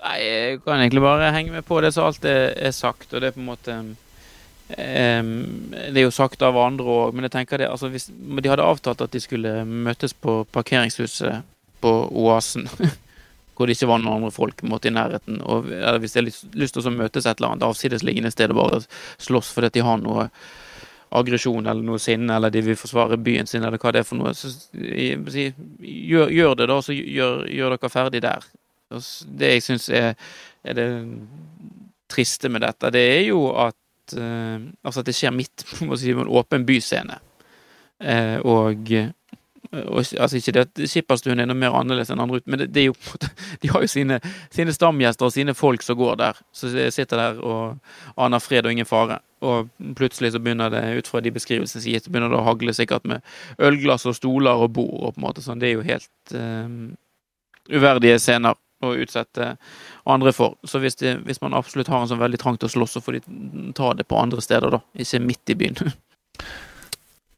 [0.00, 3.20] Nei, Jeg kan egentlig bare henge med på det som alt er, er sagt, og
[3.20, 5.34] det er på en måte um,
[5.74, 8.64] Det er jo sagt av andre òg, men jeg tenker det altså hvis de hadde
[8.64, 11.44] avtalt at de skulle møtes på parkeringshuset
[11.84, 12.68] på Oasen
[13.60, 15.42] hvor det ikke var noen andre folk måtte i nærheten.
[15.44, 15.66] Og
[16.00, 18.78] Hvis de har lyst, til å møtes et eller annet avsidesliggende sted og bare
[19.20, 20.30] slåss fordi de har noe
[21.20, 24.16] aggresjon eller noe sinne, eller de vil forsvare byen sin, eller hva det er for
[24.16, 28.46] noe, så gjør, gjør det, da, så gjør, gjør, dere ferdig der.
[29.42, 30.14] Det jeg syns er,
[30.64, 30.88] er, det
[32.10, 33.76] triste med dette, det er jo at
[34.16, 37.20] uh, Altså at det skjer midt på en åpen byscene.
[38.00, 38.94] Og og,
[39.72, 42.94] altså Ikke det at Skipperstuen er noe mer annerledes enn andre men det, det, jo
[43.62, 44.20] de har jo sine,
[44.50, 46.40] sine, stamgjester og sine folk som går der.
[46.56, 47.76] Som sitter der og
[48.20, 49.20] aner fred og ingen fare.
[49.46, 52.74] Og plutselig så begynner det, ut fra de beskrivelsene som gitt, begynner det å hagle
[52.76, 53.22] sikkert med
[53.62, 54.98] ølglass og stoler og bord.
[55.00, 55.62] og på en måte sånn.
[55.62, 56.90] Det er jo helt um,
[57.70, 59.54] uverdige scener å utsette
[60.08, 60.56] andre for.
[60.64, 63.04] Så hvis, det, hvis man absolutt har en sånn veldig trang til å slåss, så
[63.04, 64.82] får de ta det på andre steder, da.
[64.96, 65.80] Ikke midt i byen.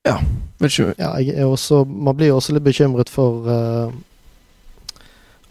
[0.08, 0.18] Ja.
[0.98, 3.90] Ja, også, man blir jo også litt bekymret for uh,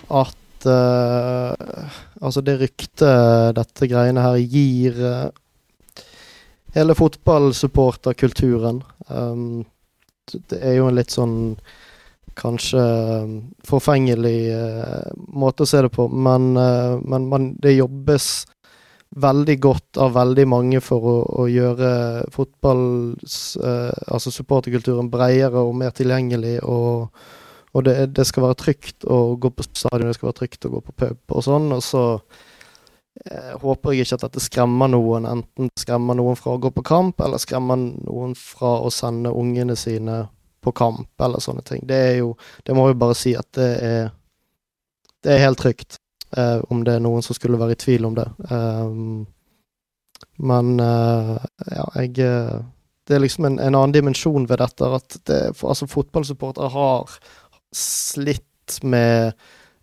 [0.07, 1.51] at uh,
[2.21, 6.05] Altså, det ryktet dette greiene her gir uh,
[6.77, 9.65] hele fotballsupporterkulturen um,
[10.31, 11.37] Det er jo en litt sånn
[12.39, 12.81] kanskje
[13.67, 14.55] forfengelig
[15.35, 18.29] måte å se det på, men, men man, det jobbes
[19.15, 21.91] veldig godt av veldig mange for å, å gjøre
[22.31, 27.11] fotballs eh, Altså supporterkulturen bredere og mer tilgjengelig, og,
[27.75, 30.73] og det, det, skal være trygt å gå på stadion, det skal være trygt å
[30.77, 32.03] gå på pub og sånn, og så
[33.25, 36.85] eh, håper jeg ikke at dette skremmer noen, enten skremmer noen fra å gå på
[36.87, 40.23] kamp, eller skremmer noen fra å sende ungene sine
[40.61, 41.83] på kamp, eller sånne ting.
[41.89, 44.11] Det er jo Det må vi bare si at det er
[45.21, 46.00] Det er helt trygt.
[46.37, 48.27] Uh, om det er noen som skulle være i tvil om det.
[48.47, 49.23] Um,
[50.39, 52.13] men uh, ja, jeg
[53.07, 54.85] Det er liksom en, en, annen dimensjon ved dette.
[54.85, 57.17] At det, altså, fotballsupportere har
[57.75, 59.33] slitt med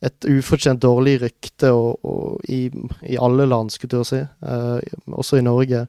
[0.01, 2.69] et ufortjent dårlig rykte og, og i,
[3.03, 4.23] i, alle land, skulle jeg si.
[4.43, 4.79] Uh,
[5.19, 5.87] også i Norge.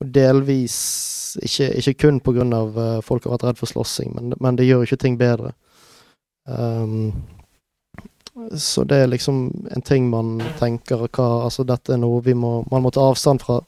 [0.00, 0.78] Og delvis
[1.42, 2.46] ikke, ikke kun pga.
[2.46, 5.52] Uh, folk har vært redd for slåssing, men, men det gjør ikke ting bedre.
[6.46, 7.12] Um,
[8.56, 9.40] så det er liksom
[9.74, 13.42] en ting man tenker hva Altså, dette er noe vi må Man må ta avstand
[13.42, 13.60] fra.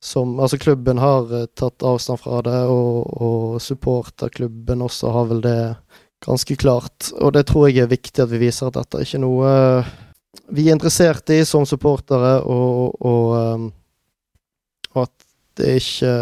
[0.00, 5.44] Som Altså, klubben har uh, tatt avstand fra det, og, og supporterklubben også har vel
[5.44, 5.58] det
[6.24, 7.12] ganske klart.
[7.20, 9.92] Og det tror jeg er viktig at vi viser at dette er ikke noe uh,
[10.52, 13.68] vi er interessert i som supportere, og, og, um,
[14.94, 16.14] og at det ikke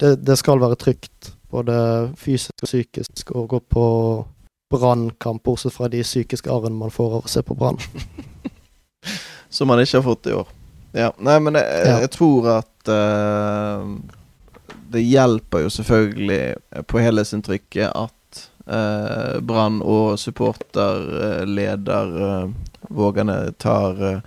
[0.00, 1.76] det, det skal være trygt, både
[2.20, 3.84] fysisk og psykisk, å gå på
[4.74, 7.78] brannkamp, bortsett fra de psykiske arrene man får av å se på Brann.
[9.54, 10.50] Som man ikke har fått i år.
[10.94, 11.12] Ja.
[11.18, 11.96] Nei, men jeg, ja.
[12.04, 13.86] jeg tror at uh,
[14.94, 22.52] det hjelper jo selvfølgelig på helhetsinntrykket at uh, Brann og supporterleder uh,
[22.94, 24.22] Vågane tar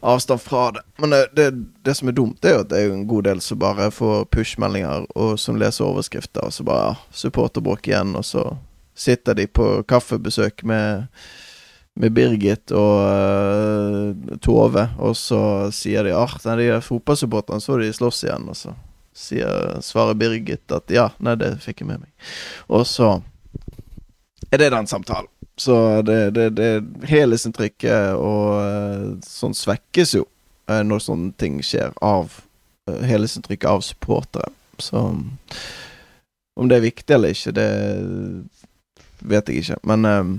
[0.00, 0.80] avstand fra det.
[0.96, 1.50] Men det, det,
[1.82, 4.24] det, som er dumt, er jo at det er en god del som bare får
[4.34, 8.44] push-meldinger, og som leser overskrifter, og så bare ja, supporterbråk igjen, og så
[8.98, 11.06] sitter de på kaffebesøk med,
[11.98, 15.40] med Birgit og uh, Tove, og så
[15.74, 18.74] sier de at ah, de fotballsupporterne så de slåss igjen, og så
[19.18, 22.30] sier, svarer Birgit at ja, nei, det fikk jeg med meg.
[22.70, 23.18] Og så
[24.50, 25.30] er det den samtalen.
[25.58, 26.70] Så det, det, det
[27.10, 30.22] helhetsinntrykket og uh, sånn svekkes jo
[30.70, 32.30] uh, når sånne ting skjer, av
[32.86, 34.52] uh, helhetsinntrykket av supportere.
[34.78, 35.02] Så
[36.58, 37.68] om det er viktig eller ikke, det
[39.20, 39.78] vet jeg ikke.
[39.88, 40.32] Men um,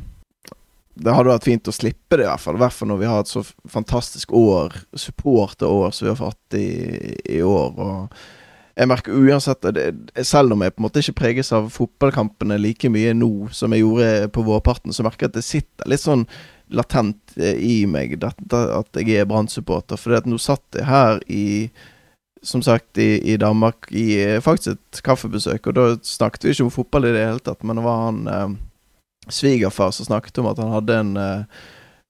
[1.00, 2.58] det hadde vært fint å slippe det, i hvert fall.
[2.60, 6.60] I hvert fall når vi har et så fantastisk år, supporterår, som vi har fått
[6.60, 6.70] i,
[7.38, 7.80] i år.
[7.80, 9.90] Og jeg merker uansett det,
[10.28, 13.84] Selv om jeg på en måte ikke preges av fotballkampene like mye nå som jeg
[13.84, 16.26] gjorde på vårparten, så merker jeg at det sitter litt sånn
[16.70, 20.00] latent eh, i meg at, at jeg er Brann-supporter.
[20.00, 21.48] For nå satt jeg her i
[22.42, 26.68] som sagt, i, i, Danmark i eh, faktisk et kaffebesøk, og da snakket vi ikke
[26.70, 28.54] om fotball i det hele tatt, men det var han eh,
[29.34, 31.64] svigerfar som snakket om at han hadde en, eh,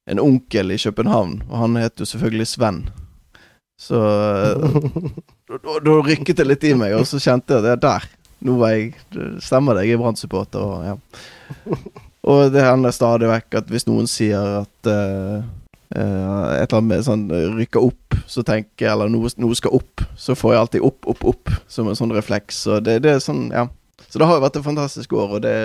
[0.10, 2.84] en onkel i København, og han het jo selvfølgelig Sven.
[3.80, 8.10] Så eh, da, rykket det litt i meg, og så kjente jeg at der,
[8.44, 8.94] nå var jeg
[9.44, 10.98] Stemmer det, jeg er Brann-supporter, og ja.
[12.30, 15.40] Og det hender stadig vekk at hvis noen sier at uh,
[15.96, 17.24] uh, et eller annet med sånn
[17.56, 21.08] rykker opp, så tenker jeg Eller noe, noe, skal opp, så får jeg alltid opp,
[21.10, 22.60] opp, opp, som en sånn refleks.
[22.68, 23.70] Så det, det er sånn, ja.
[24.10, 25.56] Så det har jo vært et fantastisk år, og det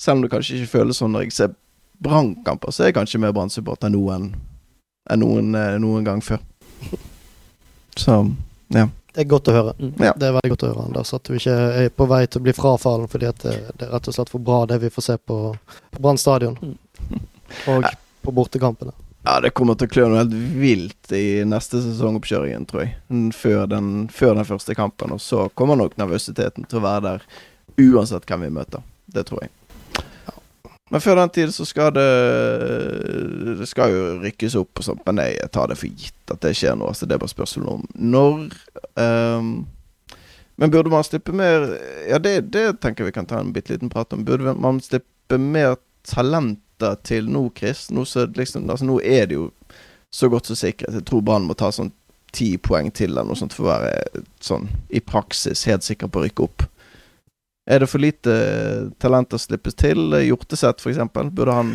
[0.00, 1.56] Selv om det kanskje ikke føles sånn når jeg ser
[2.00, 4.28] Brannkamper, så er jeg kanskje mer Brann-supporter nå enn,
[5.10, 6.38] enn noen, eh, noen, gang før.
[7.98, 8.20] Så
[8.70, 8.86] ja.
[8.86, 9.72] Det er godt å høre.
[9.80, 9.92] Mm.
[10.06, 10.12] Ja.
[10.14, 11.10] Det er veldig godt å høre, Anders.
[11.16, 13.92] At du ikke er på vei til å bli frafallen fordi at det, det er
[13.96, 15.38] rett og slett for bra, det vi får se på,
[15.96, 16.54] på Brann stadion.
[16.62, 17.26] Mm.
[17.74, 17.88] Og
[18.22, 18.94] på bortekampene.
[19.26, 22.94] Ja, det kommer til å klø noe helt vilt i neste sesongoppkjøringen, tror jeg.
[23.36, 25.12] Før den, før den, første kampen.
[25.14, 27.24] Og så kommer nok nervøsiteten til å være der
[27.88, 28.84] uansett hvem vi møter.
[29.10, 29.52] Det tror jeg.
[30.88, 32.04] Men før den tid så skal det
[33.58, 36.54] Det skal jo rykkes opp og sånt, men jeg tar det for gitt at det
[36.56, 36.88] skjer nå.
[36.96, 38.46] Så det er bare spørsmål om når.
[38.96, 39.50] Um,
[40.58, 41.68] men burde man slippe mer
[42.08, 44.24] Ja, det, det tenker vi kan ta en bitte liten prat om.
[44.24, 45.76] Burde man slippe mer
[46.08, 48.04] talent bytter til nå, Chris nå,
[48.36, 49.50] liksom, altså, nå, er det jo
[50.10, 50.94] så godt som sikkert.
[50.94, 51.92] Jeg tror Brann må ta sånn
[52.32, 56.20] ti poeng til eller noe sånt for å være sånn i praksis helt sikker på
[56.20, 56.64] å rykke opp.
[57.68, 58.32] Er det for lite
[59.00, 60.14] talent å slippes til?
[60.24, 61.02] Hjorteseth, f.eks.
[61.12, 61.74] Burde han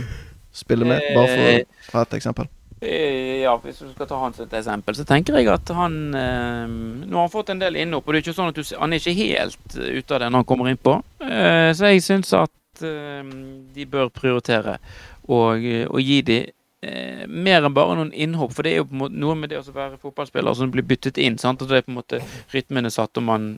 [0.53, 1.01] spille med?
[1.13, 2.49] Bare for å ha et eksempel.
[2.81, 6.65] Eh, ja, hvis du skal ta hans et eksempel, så tenker jeg at han eh,
[6.67, 8.91] Nå har han fått en del innhopp, og det er ikke sånn at du, han
[8.91, 10.97] er ikke helt ute av det når han kommer innpå.
[11.23, 14.77] Eh, så jeg syns at Eh, de bør prioritere
[15.27, 16.47] og, og gi dem
[16.83, 18.55] eh, mer enn bare noen innhopp.
[18.55, 20.85] For det er jo på en måte noe med det å være fotballspiller som blir
[20.87, 21.37] byttet inn.
[21.41, 21.61] Sant?
[21.61, 23.53] Og det er på en måte rytmene satt, og man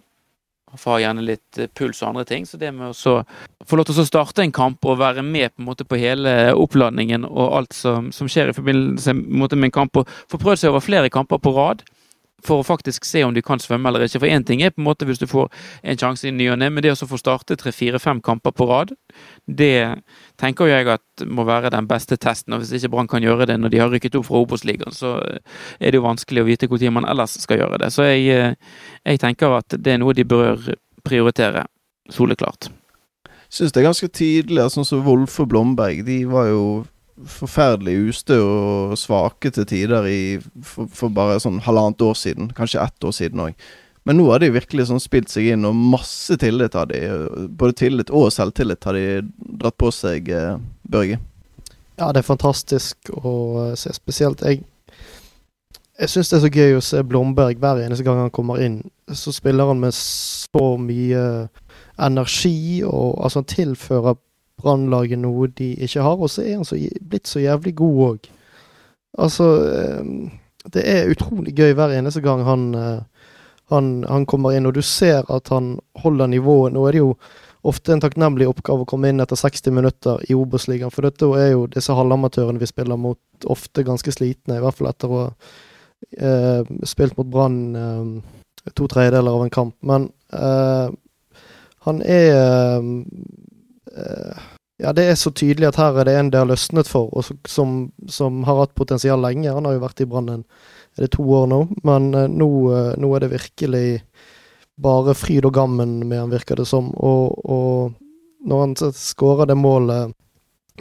[0.76, 2.46] får gjerne litt eh, puls og andre ting.
[2.48, 3.18] Så det med å
[3.66, 6.54] få lov til å starte en kamp og være med på, en måte, på hele
[6.54, 10.74] oppladningen og alt som, som skjer i forbindelse med en kamp, og få prøvd seg
[10.74, 11.86] over flere kamper på rad
[12.44, 14.20] for å faktisk se om de kan svømme eller ikke.
[14.22, 15.48] For én ting er på en måte hvis du får
[15.84, 18.94] en sjanse i ny og ne, men det å få starte tre-fire-fem kamper på rad,
[19.48, 20.02] det
[20.42, 22.56] tenker jeg at må være den beste testen.
[22.56, 25.18] Og hvis ikke Brann kan gjøre det når de har rykket opp fra Obos-ligaen, så
[25.80, 27.92] er det jo vanskelig å vite når man ellers skal gjøre det.
[27.94, 28.56] Så jeg,
[29.06, 30.74] jeg tenker at det er noe de bør
[31.06, 31.66] prioritere.
[32.14, 32.68] Soleklart.
[33.50, 36.04] Syns det er ganske tydelig, sånn som Wolf og Blomberg.
[36.06, 36.66] De var jo
[37.16, 40.20] forferdelig ustø og svake til tider i,
[40.64, 42.52] for, for, bare sånn halvannet år siden.
[42.56, 43.68] Kanskje ett år siden òg.
[44.06, 47.00] Men nå har de virkelig sånn spilt seg inn, og masse tillit har de.
[47.58, 49.24] Både tillit og selvtillit har de
[49.62, 51.18] dratt på seg, eh, Børge.
[51.96, 53.94] Ja, det er fantastisk å se.
[53.96, 54.64] Spesielt jeg
[55.98, 58.82] Jeg syns det er så gøy å se Blomberg hver eneste gang han kommer inn.
[59.08, 61.48] Så spiller han med så mye
[61.96, 64.18] energi, og altså han tilfører
[64.66, 66.18] Brannlaget noe de ikke har.
[66.18, 68.30] Og så er han så, blitt så jævlig god òg.
[69.26, 70.30] Altså ehm,
[70.74, 73.28] Det er utrolig gøy hver eneste gang han, eh,
[73.70, 76.74] han, han, kommer inn, og du ser at han holder nivået.
[76.74, 77.12] Nå er det jo
[77.66, 81.52] ofte en takknemlig oppgave å komme inn etter 60 minutter i Obos-ligaen, for dette er
[81.54, 85.30] jo disse halvamatørene vi spiller mot, ofte ganske slitne, i hvert fall etter å ha
[86.18, 89.78] eh, spilt mot Brann eh, to tredjedeler av en kamp.
[89.86, 90.94] Men eh,
[91.86, 92.86] han er
[93.96, 94.38] Eh,
[94.78, 97.48] ja, det er så tydelig at her er det en det har løsnet for, og
[97.48, 97.76] som,
[98.12, 99.54] som har hatt potensial lenge.
[99.54, 100.42] Han har jo vært i Brann er
[101.00, 103.86] det to år nå, men uh, nå, uh, nå, er det virkelig
[104.76, 106.92] bare fryd og gammen med han, virker det som.
[106.96, 110.12] Og, og når han skårer det målet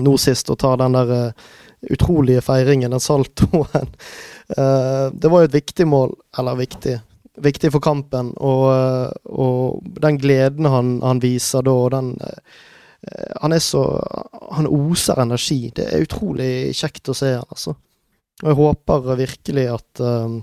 [0.02, 1.48] nå sist og tar den der uh,
[1.94, 3.90] utrolige feiringen, den saltoen
[4.44, 6.98] Det var jo et viktig mål, eller viktig
[7.44, 8.68] viktig for kampen, og,
[9.24, 12.36] og den gleden han, han viser da, og den Eh,
[13.40, 13.84] han er så
[14.54, 15.72] Han oser energi.
[15.74, 17.74] Det er utrolig kjekt å se han, altså.
[18.42, 20.42] Og jeg håper virkelig at um,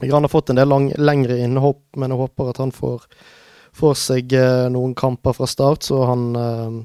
[0.00, 3.04] Han har fått en del lang, lengre innhopp, men jeg håper at han får,
[3.76, 6.78] får seg uh, noen kamper fra start, så han uh,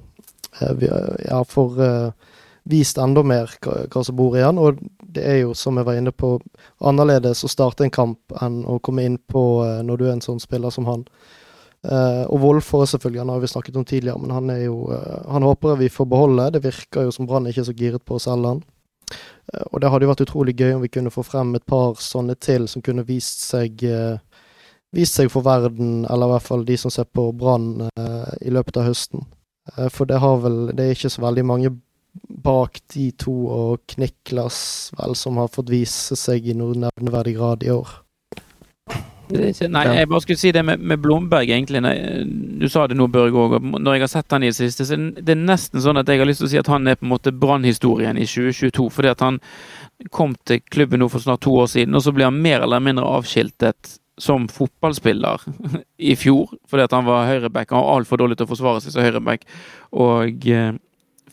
[0.84, 2.34] ja, får uh,
[2.68, 4.60] vist enda mer hva, hva, som bor i han.
[4.60, 4.84] Og
[5.16, 6.36] det er jo, som jeg var inne på,
[6.84, 10.44] annerledes å starte en kamp enn å komme inn på når du er en sånn
[10.44, 11.08] spiller som han.
[11.86, 15.44] Uh, og Wolfor selvfølgelig, han har vi snakket om tidligere, men han jo uh, Han
[15.44, 16.52] håper vi får beholde.
[16.52, 18.64] Det virker jo som Brann ikke er så giret på å selge han.
[19.54, 22.00] Uh, og det hadde jo vært utrolig gøy om vi kunne få frem et par
[22.02, 23.86] sånne til som kunne vist seg
[24.96, 27.90] Vist seg for verden, eller i hvert fall de som ser på Brann
[28.40, 29.26] i løpet av høsten.
[29.92, 31.72] for det har vel Det er ikke så veldig mange
[32.30, 37.68] bak de to og Kniklas vel som har fått vise seg i noen nevneverdig grad
[37.68, 38.05] i år.
[39.26, 41.82] Ikke, nei, jeg bare skulle si det med, med Blomberg, egentlig.
[42.62, 43.58] Du sa det nå, Børge òg.
[43.74, 46.22] Når jeg har sett han i det siste, så det er nesten sånn at jeg
[46.22, 48.88] har lyst til å si at han er på en måte brannhistorien i 2022.
[48.94, 49.42] Fordi at han
[50.14, 52.84] kom til klubben nå for snart to år siden, og så ble han mer eller
[52.84, 55.42] mindre avskiltet som fotballspiller
[56.12, 56.54] i fjor.
[56.70, 57.74] Fordi at han var høyreback.
[57.74, 59.50] Han var altfor dårlig til å forsvare seg som høyreback.
[60.06, 60.72] Og eh,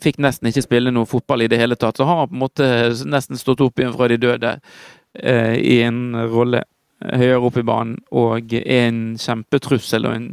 [0.03, 1.99] fikk nesten ikke spille noe fotball i det hele tatt.
[1.99, 2.69] Så har han på en måte
[3.07, 6.65] nesten stått opp igjen fra de døde eh, i en rolle
[7.11, 10.29] høyere opp i banen, og er en kjempetrussel og en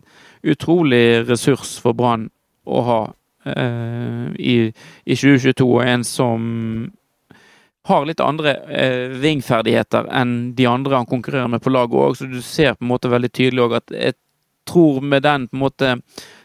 [0.46, 2.28] utrolig ressurs for Brann
[2.64, 3.00] å ha
[3.50, 4.56] eh, i,
[5.04, 5.66] i, 2022.
[5.66, 6.48] Og en som
[7.90, 12.28] har litt andre eh, vingferdigheter enn de andre han konkurrerer med på laget òg, så
[12.30, 14.18] du ser på en måte veldig tydelig òg at jeg
[14.68, 15.94] tror med den på en måte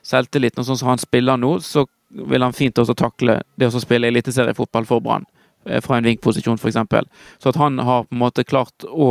[0.06, 1.86] selvtilliten og sånn som han spiller nå, så
[2.16, 5.26] vil han fint også takle det å spille eliteseriefotball for Brann
[5.82, 6.78] fra en vinkposisjon, f.eks.
[7.42, 9.10] Så at han har på en måte klart å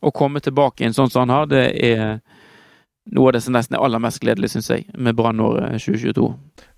[0.00, 2.20] å komme tilbake inn sånn som han har, det er
[3.10, 6.28] noe av det som nesten er aller mest gledelig, syns jeg, med Brann-året 2022.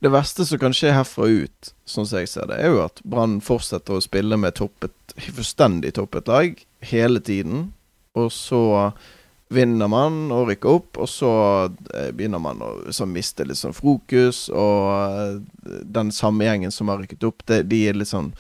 [0.02, 3.02] Det verste som kan skje herfra ut, sånn som jeg ser det, er jo at
[3.06, 7.68] Brann fortsetter å spille med toppet, fullstendig toppet lag hele tiden.
[8.18, 8.62] Og så
[9.52, 11.32] vinner man og rykker opp, og så
[11.92, 14.46] eh, begynner man å miste litt sånn fokus.
[14.48, 18.32] Og eh, den samme gjengen som har rykket opp, det, de er litt sånn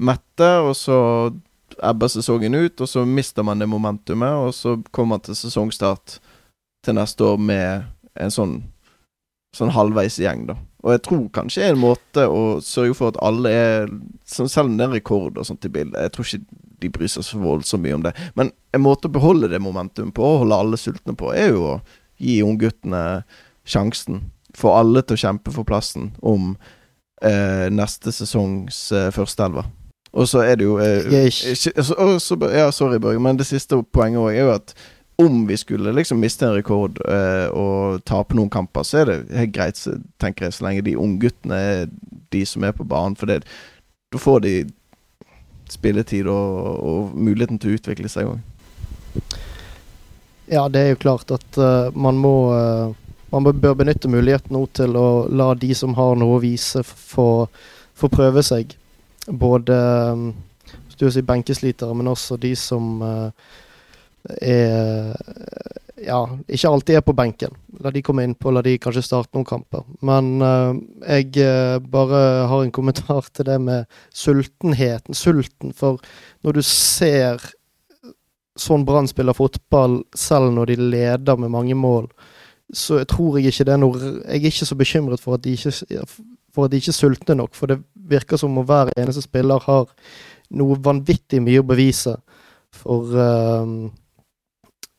[0.00, 0.98] mette, og så
[1.86, 6.18] ebber sesongen ut, og så mister man det momentumet, og så kommer man til sesongstart
[6.84, 7.86] til neste år med
[8.20, 8.56] en sånn,
[9.56, 10.56] sånn halvveis gjeng, da.
[10.80, 13.90] Og jeg tror kanskje en måte å sørge for at alle er
[14.24, 17.26] Selv om det er rekord og sånt i bildet, jeg tror ikke de bryr seg
[17.26, 18.14] så voldsomt mye om det.
[18.38, 21.66] Men en måte å beholde det momentumet på, og holde alle sultne på, er jo
[21.74, 21.80] å
[22.16, 23.02] gi ungguttene
[23.68, 24.22] sjansen.
[24.56, 26.54] Få alle til å kjempe for plassen om
[27.20, 29.68] eh, neste sesongs eh, førsteelver.
[30.12, 33.78] Og så er det jo eh, ikke, så, så, Ja, sorry, Børge, men det siste
[33.92, 34.74] poenget òg er jo at
[35.20, 39.18] om vi skulle liksom miste en rekord eh, og tape noen kamper, så er det
[39.36, 39.80] helt greit,
[40.20, 41.90] tenker jeg, så lenge de ungguttene er
[42.32, 43.18] de som er på banen.
[43.20, 43.42] For det,
[44.12, 44.54] da får de
[45.70, 48.40] spilletid og, og muligheten til å utvikle seg òg.
[50.50, 52.96] Ja, det er jo klart at uh, man må uh,
[53.30, 57.46] Man bør benytte muligheten nå til å la de som har noe å vise, få,
[57.94, 58.72] få prøve seg.
[59.26, 59.76] Både
[61.00, 63.30] du si benkeslitere, men også de som uh,
[64.40, 65.14] er
[66.00, 67.56] ja, ikke alltid er på benken.
[67.84, 69.84] La de komme innpå, la de kanskje starte noen kamper.
[70.06, 70.72] Men uh,
[71.04, 75.74] jeg uh, bare har en kommentar til det med sultenheten, sulten.
[75.76, 76.00] For
[76.44, 77.42] når du ser
[78.60, 82.10] sånn Brann spiller fotball, selv når de leder med mange mål,
[82.76, 85.42] så jeg tror jeg ikke det er noe Jeg er ikke så bekymret for at
[85.42, 85.72] de ikke,
[86.54, 87.54] for at de ikke er sultne nok.
[87.58, 89.88] For det virker som om hver eneste spiller har
[90.58, 92.16] noe vanvittig mye å bevise
[92.74, 93.14] for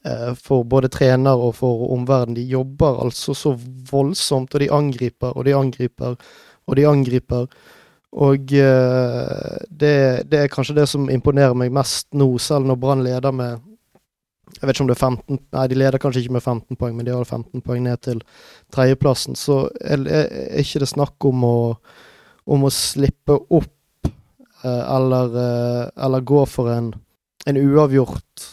[0.06, 2.40] Eh, for både trener og for omverdenen.
[2.40, 3.54] De jobber altså så
[3.92, 6.16] voldsomt, og de angriper og de angriper
[6.68, 7.46] og de angriper.
[8.12, 13.04] Og uh, det, det, er kanskje det som imponerer meg mest nå, selv når Brann
[13.06, 13.62] leder med
[14.62, 16.96] Jeg vet ikke om det er 15 Nei, de leder kanskje ikke med 15 poeng,
[16.98, 18.20] men de har 15 poeng ned til
[18.74, 19.36] tredjeplassen.
[19.36, 21.56] Så er, er ikke det snakk om å,
[22.46, 26.92] om å slippe opp eh, eller, eh, eller gå for en,
[27.50, 28.46] en uavgjort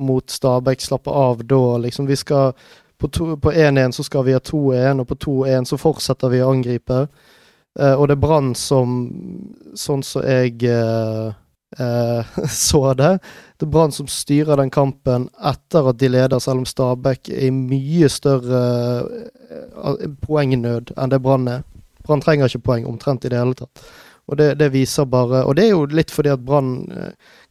[0.00, 0.80] mot Stabæk.
[0.80, 1.62] Slappe av da.
[1.84, 2.56] Liksom, vi skal
[2.96, 7.04] På 1-1 så skal vi ha 2-1, og på 2-1 så fortsetter vi å angripe.
[7.76, 8.94] Eh, og det er Brann som,
[9.76, 11.34] sånn som jeg uh,
[11.80, 13.18] uh, så det
[13.60, 17.46] Det er Brann som styrer den kampen etter at de leder, selv om Stabæk er
[17.46, 19.04] i mye større
[20.26, 21.62] poengnød enn det Brann er.
[22.04, 23.84] Brann trenger ikke poeng, omtrent i det hele tatt.
[24.26, 26.88] Og det, det, viser bare Og det er jo litt fordi at Brann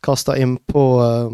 [0.03, 1.33] kaster innpå uh,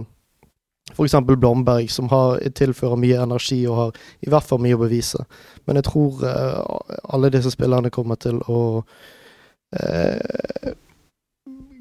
[0.93, 1.15] F.eks.
[1.25, 5.23] Blomberg, som har, tilfører mye energi og har i hvert fall mye å bevise.
[5.65, 10.71] Men jeg tror alle disse spillerne kommer til å uh,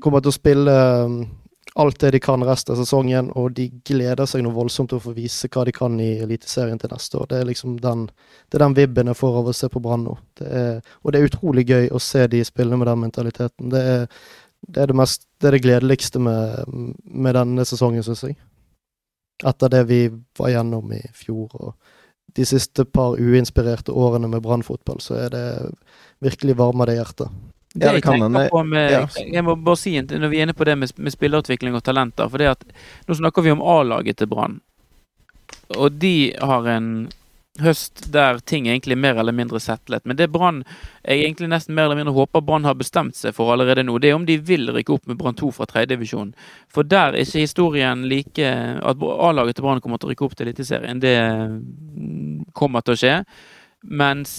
[0.02, 1.20] Kommer til å spille um,
[1.78, 5.04] alt det de kan resten av sesongen, og de gleder seg noe voldsomt til å
[5.04, 7.30] få vise hva de kan i Eliteserien til neste år.
[7.30, 8.08] Det er liksom den,
[8.48, 10.16] det er den vibben jeg får av å se på Brann nå.
[10.16, 13.72] og det er utrolig gøy å se de spille med den mentaliteten.
[13.74, 14.06] Det er
[14.66, 16.64] det, er det, mest, det, er det gledeligste med,
[17.04, 18.38] med denne sesongen, syns jeg
[19.46, 20.00] etter det vi
[20.38, 21.48] var gjennom i fjor.
[21.54, 21.74] og
[22.37, 25.46] de siste par uinspirerte årene med brannfotball, så er det
[26.20, 27.30] virkelig varma det hjertet.
[27.74, 29.02] Det jeg tenker på med, ja.
[29.18, 32.28] Jeg må bare si når vi er inne på det med, med spillerutvikling og talenter.
[32.28, 32.64] for det at
[33.07, 34.61] Nå snakker vi om A-laget til Brann.
[35.76, 37.09] Og de har en
[37.61, 40.04] høst der ting egentlig er mer eller mindre settlet.
[40.07, 40.62] Men det Brann
[41.02, 44.12] jeg egentlig nesten mer eller mindre håper Brann har bestemt seg for allerede nå, det
[44.12, 46.35] er om de vil rykke opp med Brann 2 fra tredjedivisjon.
[46.72, 50.37] For der er ikke historien like At A-laget til Brann kommer til å rykke opp
[50.38, 53.16] til Eliteserien, det mm, kommer til å skje.
[53.83, 54.38] Mens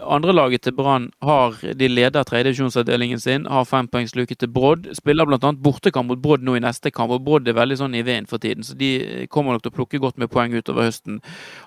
[0.00, 4.88] andrelaget til Brann har De leder tredjedivisjonsavdelingen sin, har fempoengsluke til Brodd.
[4.96, 5.52] Spiller bl.a.
[5.52, 8.42] bortekamp mot Brodd nå i neste kamp, og Brodd er veldig sånn i veien for
[8.42, 8.64] tiden.
[8.64, 11.20] Så de kommer nok til å plukke godt med poeng utover høsten.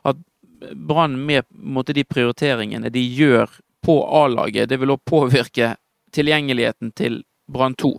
[0.04, 0.18] At
[0.76, 3.52] Brann med måte, de prioriteringene de gjør
[3.86, 5.76] på A-laget, det vil òg påvirke
[6.16, 7.94] tilgjengeligheten til Brann 2.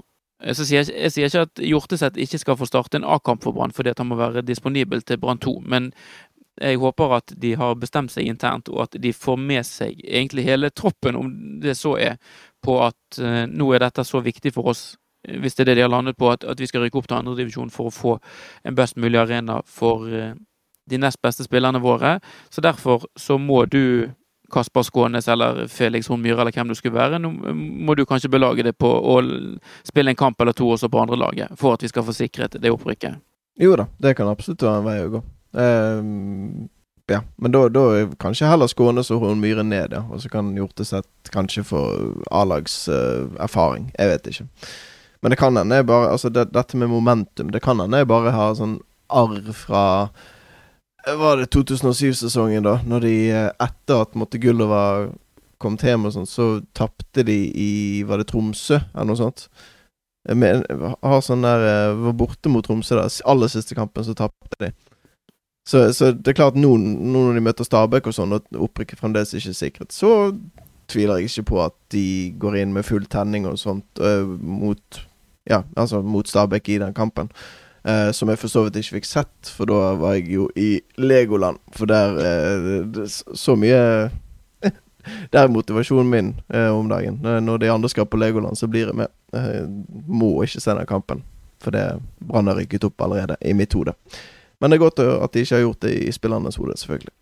[0.52, 3.56] Så sier jeg, jeg sier ikke at Hjorteset ikke skal få starte en A-kamp for
[3.56, 5.92] Brann fordi at han må være disponibel til Brann 2, men
[6.60, 10.46] jeg håper at de har bestemt seg internt, og at de får med seg egentlig
[10.46, 12.16] hele troppen, om det så er,
[12.64, 15.86] på at uh, nå er dette så viktig for oss, hvis det er det de
[15.86, 18.18] har landet på, at, at vi skal rykke opp til andredivisjon for å få
[18.66, 20.32] en best mulig arena for uh,
[20.86, 22.18] de nest beste spillerne våre.
[22.50, 24.10] Så derfor så må du,
[24.52, 28.62] Kasper Skånes eller Felix Horn eller hvem du skulle være, nå må du kanskje belage
[28.62, 29.16] deg på å
[29.84, 32.54] spille en kamp eller to også på andre laget, for at vi skal få sikret
[32.62, 33.18] det opprykket.
[33.58, 35.22] Jo da, det kan absolutt være en vei å gå.
[35.56, 36.66] Uh,
[37.06, 37.84] ja, men da, da
[38.18, 40.02] kanskje heller Skånes og Hornmyren ned, ja.
[40.10, 41.82] Og så kan Hjorteseth kanskje få
[42.34, 43.92] A-lags uh, erfaring.
[43.98, 44.48] Jeg vet ikke.
[45.22, 48.34] Men det kan hende bare Altså, det, dette med momentum, det kan hende jeg bare
[48.34, 49.84] har sånn arr fra
[51.06, 52.80] var det 2007-sesongen, da?
[52.82, 55.12] Når de eh, etter at måtte gullet
[55.62, 59.46] kom hjem og sånn, så tapte de i Var det Tromsø, eller noe sånt?
[60.34, 60.64] Men,
[61.06, 63.06] har sånn der eh, Var borte mot Tromsø, da.
[63.30, 64.72] Aller siste kampen, så tapte de.
[65.66, 69.00] Så, så, det er klart, nå, nå når de møter Stabæk og sånn, og opprykket
[69.00, 70.10] fremdeles ikke er sikret, så
[70.86, 72.06] tviler jeg ikke på at de
[72.38, 75.02] går inn med full tenning og sånt øh, mot
[75.46, 77.30] Ja, altså mot Stabæk i den kampen.
[77.86, 80.80] Uh, som jeg for så vidt ikke fikk sett, for da var jeg jo i
[80.98, 81.60] Legoland.
[81.70, 84.10] For der uh, Så mye
[85.30, 87.20] Det er motivasjonen min uh, om dagen.
[87.22, 89.06] Når de andre skal på Legoland, så blir jeg med.
[90.06, 91.22] må ikke se den kampen.
[91.62, 93.94] For det Brann har rykket opp allerede, i mitt hode.
[94.60, 97.14] Men det er godt at de ikke har gjort det i spillernes hode, selvfølgelig.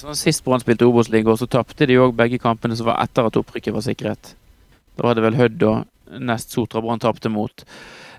[0.00, 3.36] Sånn, sist Brann spilte Obos-liga, så tapte de òg begge kampene som var etter at
[3.36, 4.32] opprykket var sikret.
[4.96, 7.64] Da var det vel Hødd og nest Sotra Brann tapte mot.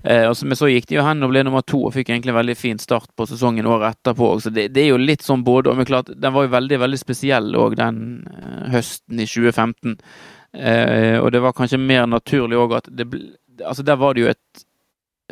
[0.03, 2.11] Eh, og så, men så gikk de jo hen og ble nummer to og fikk
[2.11, 4.29] egentlig en veldig fin start på sesongen året etterpå.
[4.43, 5.79] Så det, det, er jo litt sånn både og.
[5.79, 9.95] Men klart, den var jo veldig veldig spesiell òg den eh, høsten i 2015.
[10.53, 14.23] Eh, og det var kanskje mer naturlig òg at det ble Altså, der var det
[14.23, 14.63] jo et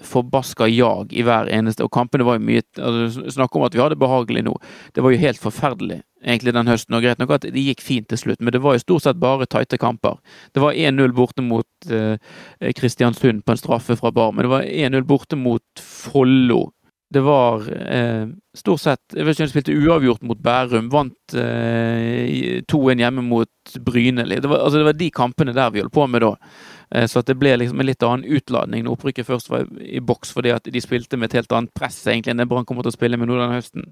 [0.01, 3.81] forbaska jag i hver eneste Og kampene var jo mye altså, Snakk om at vi
[3.81, 4.55] hadde behagelig nå.
[4.95, 6.95] Det var jo helt forferdelig egentlig den høsten.
[6.95, 9.21] Og greit nok at det gikk fint til slutt, men det var jo stort sett
[9.21, 10.19] bare tighte kamper.
[10.53, 12.19] Det var 1-0 borte mot eh,
[12.77, 16.67] Kristiansund på en straffe fra Bar, men det var 1-0 borte mot Follo.
[17.11, 20.87] Det var eh, stort sett Jeg vet ikke om de spilte uavgjort mot Bærum.
[20.93, 24.23] Vant eh, 2-1 hjemme mot Bryne.
[24.31, 26.31] Det var, altså det var de kampene der vi holdt på med da.
[26.95, 29.99] Eh, så at det ble liksom en litt annen utladning når opprykket først var i
[29.99, 32.87] boks, fordi at de spilte med et helt annet press egentlig enn det Brann kommer
[32.87, 33.91] til å spille med nå denne høsten.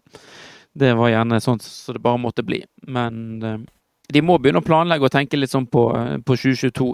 [0.80, 2.62] Det var gjerne sånn som det bare måtte bli.
[2.88, 3.60] Men eh,
[4.16, 6.90] de må begynne å planlegge og tenke litt sånn på, eh, på 2022,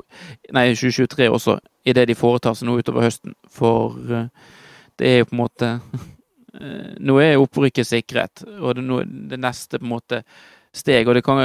[0.57, 3.37] nei 2023 også, i det de foretar seg nå utover høsten.
[3.51, 4.29] For eh,
[4.99, 5.71] det er jo på en måte
[7.03, 8.83] Nå er opprykket sikret, og det,
[9.27, 10.21] det neste på en måte
[10.75, 11.41] steg og det kan,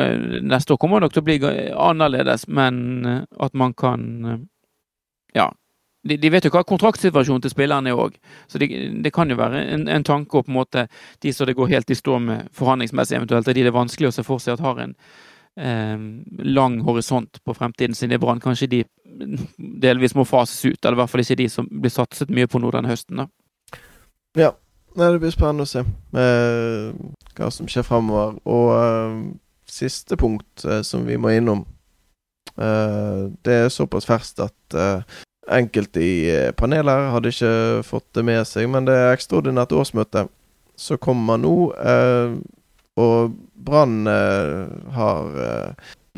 [0.46, 1.38] Neste år kommer det nok til å bli
[1.74, 4.07] annerledes, men at man kan
[5.34, 5.48] Ja,
[6.03, 8.14] de, de, vet jo hva kontraktsituasjonen til spillerne er òg,
[8.48, 8.70] så det,
[9.05, 10.86] det, kan jo være en, en, tanke og på en måte
[11.20, 14.09] De som det går helt i stå med forhandlingsmessig eventuelt, er de det er vanskelig
[14.09, 14.94] å se for seg at har en
[15.61, 16.07] eh,
[16.46, 18.40] lang horisont på fremtiden sin i Brann.
[18.40, 18.80] Kanskje de
[19.59, 22.62] delvis må fases ut, eller i hvert fall ikke de som blir satset mye på
[22.62, 23.20] nå denne høsten.
[23.20, 23.28] da.
[24.39, 24.55] Ja,
[24.99, 25.85] Nei, det blir spennende å se
[26.18, 26.89] eh,
[27.39, 28.39] hva som skjer framover.
[28.51, 29.18] Og eh,
[29.70, 31.62] siste punkt eh, som vi må innom,
[32.57, 34.57] eh, det er såpass ferskt at
[35.51, 36.16] Enkelte i
[36.55, 40.28] panelet her hadde ikke fått det med seg, men det er ekstraordinært årsmøte
[40.78, 41.55] som kommer nå.
[43.01, 43.97] Og Brann
[44.95, 45.41] har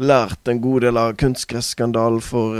[0.02, 2.58] lært en god del av kunstgresskandalen for,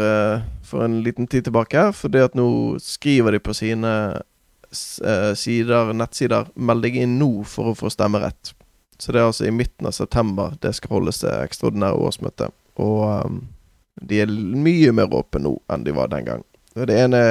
[0.65, 1.77] for en liten tid tilbake.
[1.77, 2.49] her, fordi at nå
[2.81, 3.93] skriver de på sine
[4.73, 8.55] sider, nettsider 'Meld deg inn nå for å få stemmerett'.
[8.99, 12.55] Så det er altså i midten av september det skal holdes det ekstraordinære årsmøtet.
[12.81, 13.41] Og um,
[14.01, 16.45] de er mye mer åpne nå enn de var den gang.
[16.75, 17.23] Det ene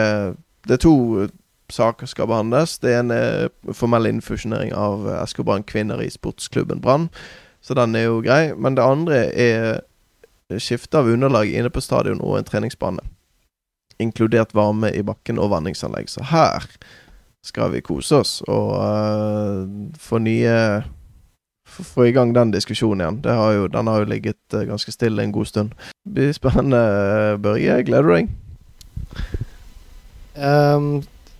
[0.67, 1.27] Det er to
[1.71, 2.77] saker skal behandles.
[2.77, 7.09] Det ene er formell innfusjonering av SK Brann kvinner i sportsklubben Brann.
[7.61, 8.53] Så den er jo grei.
[8.53, 9.81] Men det andre er
[10.59, 13.01] skifte av underlag inne på stadion og en treningsbane.
[14.01, 16.09] Inkludert varme i bakken og vanningsanlegg.
[16.09, 16.67] Så her
[17.45, 19.67] skal vi kose oss og uh,
[19.99, 20.57] få nye
[21.71, 23.37] Få i gang den diskusjonen igjen.
[23.37, 25.69] Har jo, den har jo ligget uh, ganske stille en god stund.
[26.03, 26.81] Det blir spennende,
[27.39, 27.77] Børge.
[27.87, 28.33] Gleder du deg?
[30.35, 30.89] Um,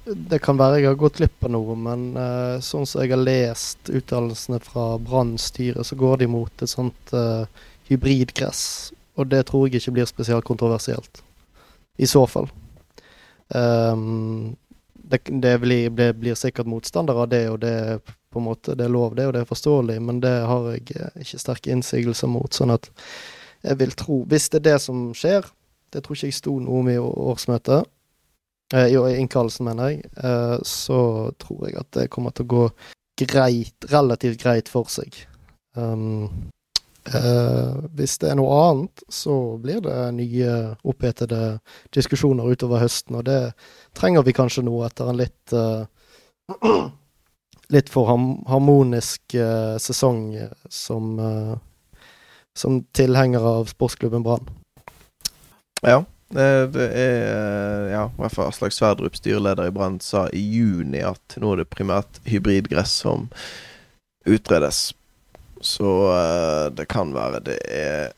[0.05, 3.21] det kan være jeg har gått glipp av noe, men uh, sånn som jeg har
[3.21, 7.43] lest uttalelsene fra Brann-styret, så går de mot et sånt uh,
[7.91, 8.63] hybridgress.
[9.19, 11.21] Og det tror jeg ikke blir spesielt kontroversielt.
[11.99, 12.47] I så fall.
[13.51, 14.55] Um,
[15.12, 18.01] det, det, blir, det, blir, sikkert motstandere av det, og det er
[18.32, 20.95] på en måte det er lov, det, og det er forståelig, men det har jeg
[20.95, 22.51] eh, ikke sterke innsigelser mot.
[22.55, 22.88] Sånn at
[23.62, 25.45] jeg vil tro Hvis det er det som skjer,
[25.93, 27.89] det tror ikke jeg sto noe om i årsmøtet,
[28.74, 31.01] eh, i innkallelsen, mener jeg, eh, så
[31.43, 32.64] tror jeg at det kommer til å gå
[33.28, 35.14] greit, relativt greit for seg.
[35.76, 36.49] Um,
[37.05, 40.53] eh, hvis det er noe annet, så blir det nye
[40.87, 41.59] opphetede
[41.95, 43.53] diskusjoner utover høsten, og det
[43.97, 45.83] trenger vi kanskje nå etter en litt uh,
[47.75, 48.11] litt for
[48.51, 50.23] harmonisk uh, sesong
[50.69, 51.57] som, uh,
[52.57, 54.49] som tilhenger av sportsklubben Brann.
[55.81, 56.03] Ja.
[56.31, 61.35] Det er ja, i hvert fall Aslak Sverdrup, styreleder i Brann, sa i juni at
[61.35, 63.25] nå er det primært hybridgress som
[64.23, 64.93] utredes.
[65.66, 68.12] Så uh, det kan være det er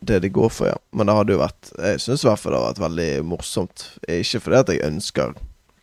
[0.00, 0.78] det de går for, ja.
[0.94, 3.86] Men det hadde jo vært Jeg syns i hvert fall det hadde vært veldig morsomt.
[4.06, 5.34] Ikke fordi at jeg ønsker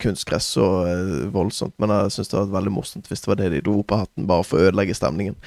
[0.03, 3.39] kunstgress så uh, voldsomt, men jeg syns det hadde vært veldig morsomt hvis det var
[3.39, 5.37] det de dro på hatten bare for å ødelegge stemningen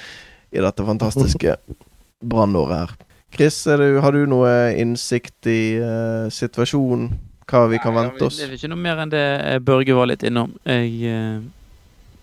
[0.53, 1.57] i dette fantastiske
[2.33, 2.97] brannåret her.
[3.35, 7.13] Chris, du, har du noe innsikt i uh, situasjonen?
[7.49, 8.41] Hva vi kan vente oss?
[8.41, 10.51] Det er ikke noe mer enn det eh, Børge var litt innom.
[10.69, 11.45] Jeg uh,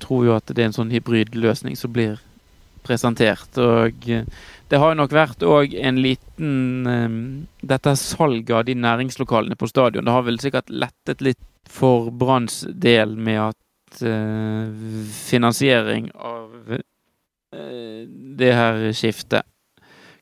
[0.01, 2.19] tror jo at det er en sånn hybridløsning som blir
[2.85, 3.57] presentert.
[3.61, 4.23] Og uh,
[4.69, 7.19] det har jo nok vært òg en liten um,
[7.61, 10.05] Dette salget av de næringslokalene på stadion.
[10.05, 13.61] Det har vel sikkert lettet litt for Branns del med at
[13.95, 16.73] finansiering av
[18.35, 19.45] det her skiftet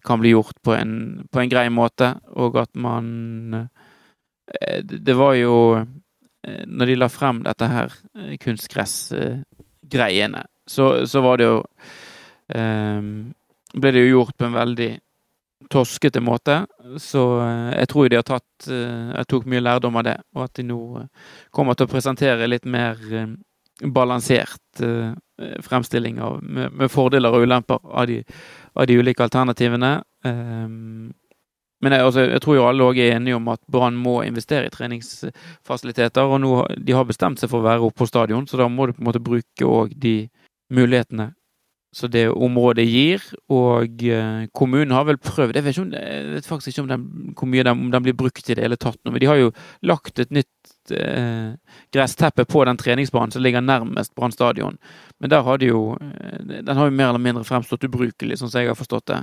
[0.03, 5.33] kan bli gjort på en, på en grei måte, og at man eh, Det var
[5.39, 11.63] jo eh, Når de la frem dette her eh, kunstgressgreiene, så, så var det jo
[11.63, 11.67] eh,
[12.51, 14.89] Ble det jo gjort på en veldig
[15.69, 16.65] torskete måte.
[16.97, 20.45] Så eh, jeg tror de har tatt eh, Jeg tok mye lærdom av det, og
[20.47, 22.99] at de nå eh, kommer til å presentere litt mer
[23.83, 24.79] balansert
[25.65, 28.19] fremstilling av, med, med, fordeler og ulemper av de,
[28.77, 29.89] av de ulike alternativene.
[30.23, 34.69] Men jeg, altså, jeg, tror jo alle òg er enige om at Brann må investere
[34.69, 36.29] i treningsfasiliteter.
[36.29, 38.87] Og nå de har bestemt seg for å være oppe på stadion, så da må
[38.87, 40.15] du på en måte bruke òg de
[40.71, 41.31] mulighetene
[41.93, 43.23] så det området gir.
[43.53, 47.03] Og eh, kommunen har vel prøvd Jeg vet, om, jeg vet faktisk ikke om den,
[47.37, 49.51] hvor mye den, om den blir brukt i det hele tatt men de har jo
[49.85, 51.53] lagt et nytt eh,
[51.93, 54.79] gressteppe på den treningsbanen som ligger nærmest Brann stadion.
[55.21, 58.49] Men der har de jo eh, Den har jo mer eller mindre fremstått ubrukelig, sånn
[58.49, 59.21] som jeg har forstått det.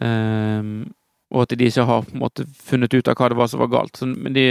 [0.00, 0.88] Um,
[1.30, 3.98] og at de ikke har måte funnet ut av hva det var som var galt.
[3.98, 4.46] Så, men de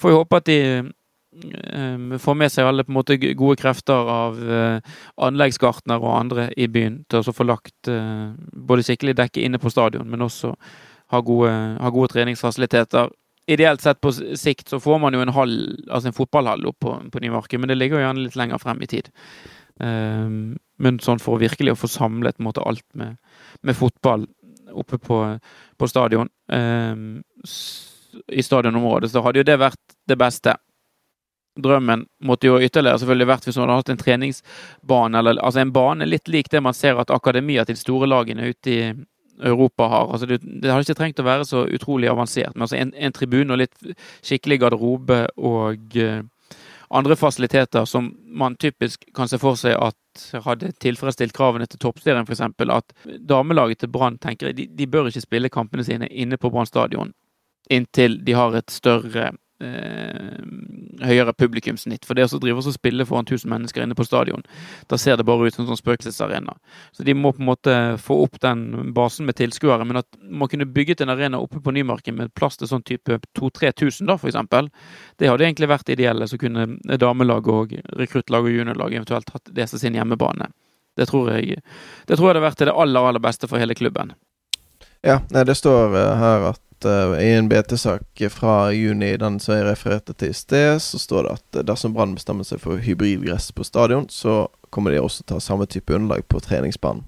[0.00, 0.58] får jo håpe at de
[1.30, 6.66] får med seg alle på en måte gode krefter av anleggsgartner anleggsgartnere og andre i
[6.66, 10.54] byen til å få lagt uh, både skikkelig dekke inne på stadion, men også
[11.14, 13.12] ha gode, ha gode, treningsfasiliteter.
[13.50, 15.54] Ideelt sett på sikt så får man jo en, hall,
[15.88, 18.82] altså en fotballhall opp på, på Nymarken, men det ligger jo gjerne litt lenger frem
[18.82, 19.10] i tid.
[19.80, 23.16] Men sånn for virkelig å få samlet måte, alt med,
[23.66, 24.28] med, fotball
[24.70, 25.18] oppe på,
[25.74, 26.30] på stadion
[28.30, 30.54] i stadionområdet, så hadde jo det vært det beste
[31.58, 35.72] drømmen måtte jo ytterligere selvfølgelig vært hvis man hadde hatt en treningsbane, eller altså en
[35.74, 38.80] bane litt lik det man ser at akademia til store lagene ute i
[39.40, 40.10] Europa har.
[40.12, 43.16] Altså det, det hadde ikke trengt å være så utrolig avansert, men altså en, en
[43.16, 46.20] tribune og litt skikkelig garderobe og uh,
[46.90, 52.26] andre fasiliteter som man typisk kan se for seg at hadde tilfredsstilt kravene til toppserien,
[52.26, 52.42] f.eks.
[52.74, 56.68] At damelaget til Brann tenker de, de bør ikke spille kampene sine inne på Brann
[56.68, 57.14] stadion
[57.70, 62.06] inntil de har et større eh, høyere publikumssnitt.
[62.08, 64.42] For det å drive og spille foran 1000 mennesker inne på stadion,
[64.88, 66.54] da ser det bare ut som en sånn spøkelsesarena.
[66.96, 69.84] Så de må på en måte få opp den basen med tilskuere.
[69.88, 73.20] Men at man kunne bygget en arena oppe på Nymarken med plass til sånn type
[73.38, 74.70] 2000-3000, da, eksempel,
[75.20, 76.28] det hadde egentlig vært ideelle.
[76.30, 76.66] Så kunne
[77.00, 80.50] damelag og rekruttlag og juniorlag eventuelt hatt det som sin hjemmebane.
[80.96, 81.60] Det tror jeg
[82.08, 84.12] det tror jeg hadde vært til det aller, aller beste for hele klubben.
[85.06, 89.66] Ja, det står uh, her at uh, i en BT-sak fra juni, den som jeg
[89.66, 93.50] refererte til i sted, så står det at uh, dersom Brann bestemmer seg for hybridgress
[93.56, 97.04] på stadion, så kommer de også til å ta samme type underlag på treningsbanen.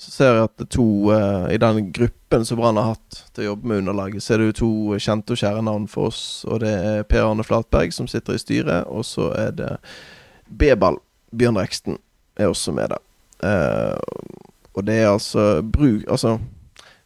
[0.00, 3.44] Så ser jeg at det to uh, i den gruppen som Brann har hatt til
[3.44, 6.24] å jobbe med underlaget, så er det jo to kjente og kjære navn for oss.
[6.48, 9.70] Og det er Per Arne Flatberg som sitter i styret, og så er det
[10.50, 10.98] B-ball.
[11.34, 12.00] Bjørn Reksten
[12.38, 13.00] er også med der.
[14.74, 16.38] og det er altså bruk Altså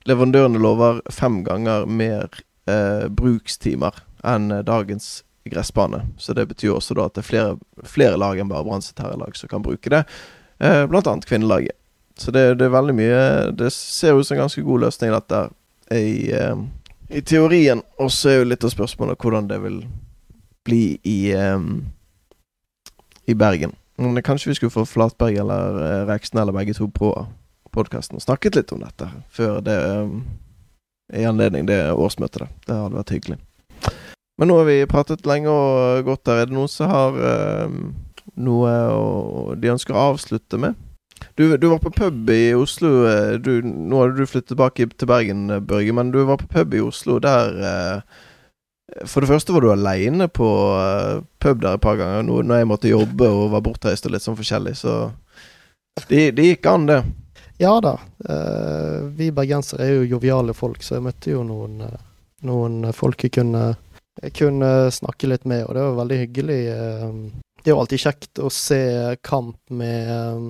[0.08, 2.28] Leverandørene lover fem ganger mer
[2.68, 3.96] eh, brukstimer
[4.26, 6.06] enn eh, dagens gressbane.
[6.18, 9.36] Så det betyr også da at det er flere, flere lag enn bare Branns herrelag
[9.36, 10.04] som kan bruke det.
[10.58, 11.76] Eh, blant annet kvinnelaget.
[12.18, 13.18] Så det, det, er veldig mye
[13.54, 15.42] Det ser ut som en ganske god løsning, dette
[15.94, 16.56] i, eh,
[17.08, 17.82] i teorien.
[17.98, 19.82] Og så er jo litt av spørsmålet hvordan det vil
[20.66, 21.60] bli i, eh,
[23.26, 23.76] i Bergen.
[23.98, 27.12] Men kanskje vi skulle få Flatberg eller eh, Reksten eller begge to på
[27.74, 30.22] podkasten og snakket litt om dette før det um,
[31.14, 32.44] i anledning det årsmøtet.
[32.44, 32.48] Da.
[32.66, 33.38] Det hadde vært hyggelig.
[34.38, 36.42] Men nå har vi pratet lenge og godt der.
[36.42, 37.16] Er det noen som har
[37.66, 37.80] um,
[38.38, 40.78] noe de ønsker å avslutte med?
[41.34, 42.92] Du, du, var på pub i Oslo.
[43.10, 46.76] Eh, du, nå har du flyttet tilbake til Bergen, Børge, men du var på pub
[46.78, 48.18] i Oslo der uh,
[49.06, 50.48] For det første var du aleine på
[51.42, 54.24] pub der et par ganger nå, når jeg måtte jobbe og var bortreist og litt
[54.24, 54.94] sånn forskjellig, så
[56.08, 57.02] det, det gikk an, det.
[57.58, 57.98] Ja da.
[58.28, 62.02] Eh, vi bergensere er jo joviale folk, så jeg møtte jo noen, eh,
[62.46, 63.72] noen folk jeg kunne,
[64.22, 66.58] jeg kunne, snakke litt med, og det var veldig hyggelig.
[66.70, 67.08] Eh,
[67.58, 68.78] det er jo alltid kjekt å se
[69.26, 70.44] kamp med eh,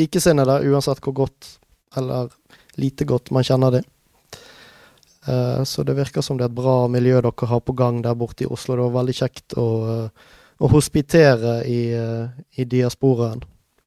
[0.00, 1.52] likesinnede, uansett hvor godt
[1.96, 2.34] eller
[2.82, 3.78] lite godt man kjenner.
[3.78, 8.18] Eh, så det virker som det er et bra miljø dere har på gang der
[8.18, 8.74] borte i Oslo.
[8.74, 9.68] Det var veldig kjekt å,
[10.58, 11.80] å hospitere i,
[12.58, 13.46] i diasporaen.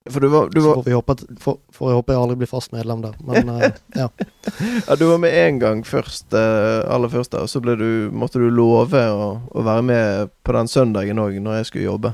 [0.09, 0.73] For du var, du var...
[0.73, 3.17] Så får vi håpe at for, for jeg håper jeg aldri blir fast medlem der,
[3.21, 3.61] men uh,
[4.01, 4.07] ja.
[4.07, 4.95] ja.
[4.97, 8.97] Du var med én gang først, uh, aller først, og så du, måtte du love
[8.97, 12.13] å, å, være med på den søndagen òg, når jeg skulle jobbe.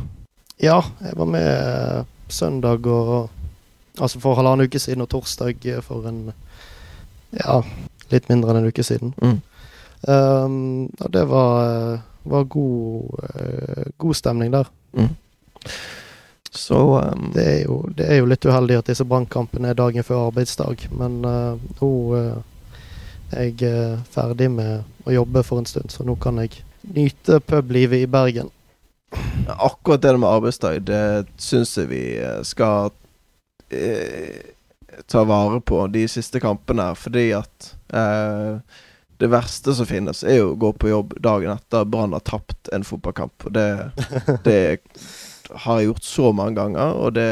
[0.59, 3.33] Ja, jeg var med uh, søndag og
[3.97, 6.27] Altså for halvannen uke siden og torsdag for en
[7.33, 7.55] Ja,
[8.11, 9.15] litt mindre enn en uke siden.
[9.17, 9.39] Mm.
[10.05, 13.23] Um, og det var, var god,
[13.97, 14.69] god stemning der.
[14.93, 15.15] Mm.
[16.57, 20.05] Så um, det, er jo, det, er jo, litt uheldig at disse brannkampene er dagen
[20.05, 22.37] før arbeidsdag, men uh, nå uh,
[23.31, 26.63] er jeg uh, ferdig med å jobbe for en stund, så nå kan jeg
[26.95, 28.51] nyte publivet i Bergen.
[29.47, 32.03] Akkurat det med arbeidsdag, det syns jeg vi
[32.43, 32.91] skal
[33.69, 34.41] eh,
[35.07, 38.59] ta vare på de siste kampene her, fordi at eh,
[39.17, 42.69] det verste som finnes, er jo å gå på jobb dagen etter Brann har tapt
[42.73, 43.47] en fotballkamp.
[43.47, 43.69] Og det,
[44.47, 44.59] det
[45.49, 47.27] har jeg gjort så mange ganger, og det,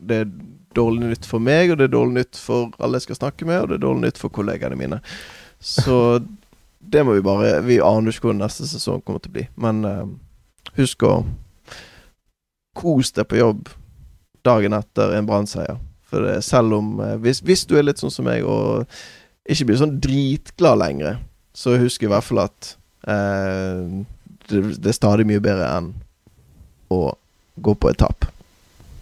[0.00, 0.30] det, er
[0.76, 3.62] dårlig nytt for meg, og det er dårlig nytt for alle jeg skal snakke med,
[3.62, 5.00] og det er dårlig nytt for kollegaene mine.
[5.60, 6.20] Så
[6.92, 9.82] det må vi bare Vi aner ikke hvordan neste sesong kommer til å bli, men
[9.88, 10.06] uh,
[10.78, 11.16] husk å
[12.76, 13.70] kose deg på jobb
[14.46, 15.78] dagen etter en Brann-seier.
[16.06, 18.86] For det, selv om uh, hvis, hvis, du er litt sånn som meg og
[19.50, 21.22] ikke blir sånn dritglad lenger,
[21.56, 22.74] så husk i hvert fall at
[23.08, 24.04] uh,
[24.46, 25.94] det, det er stadig mye bedre enn
[26.92, 27.00] å
[27.56, 28.35] gå på et tap.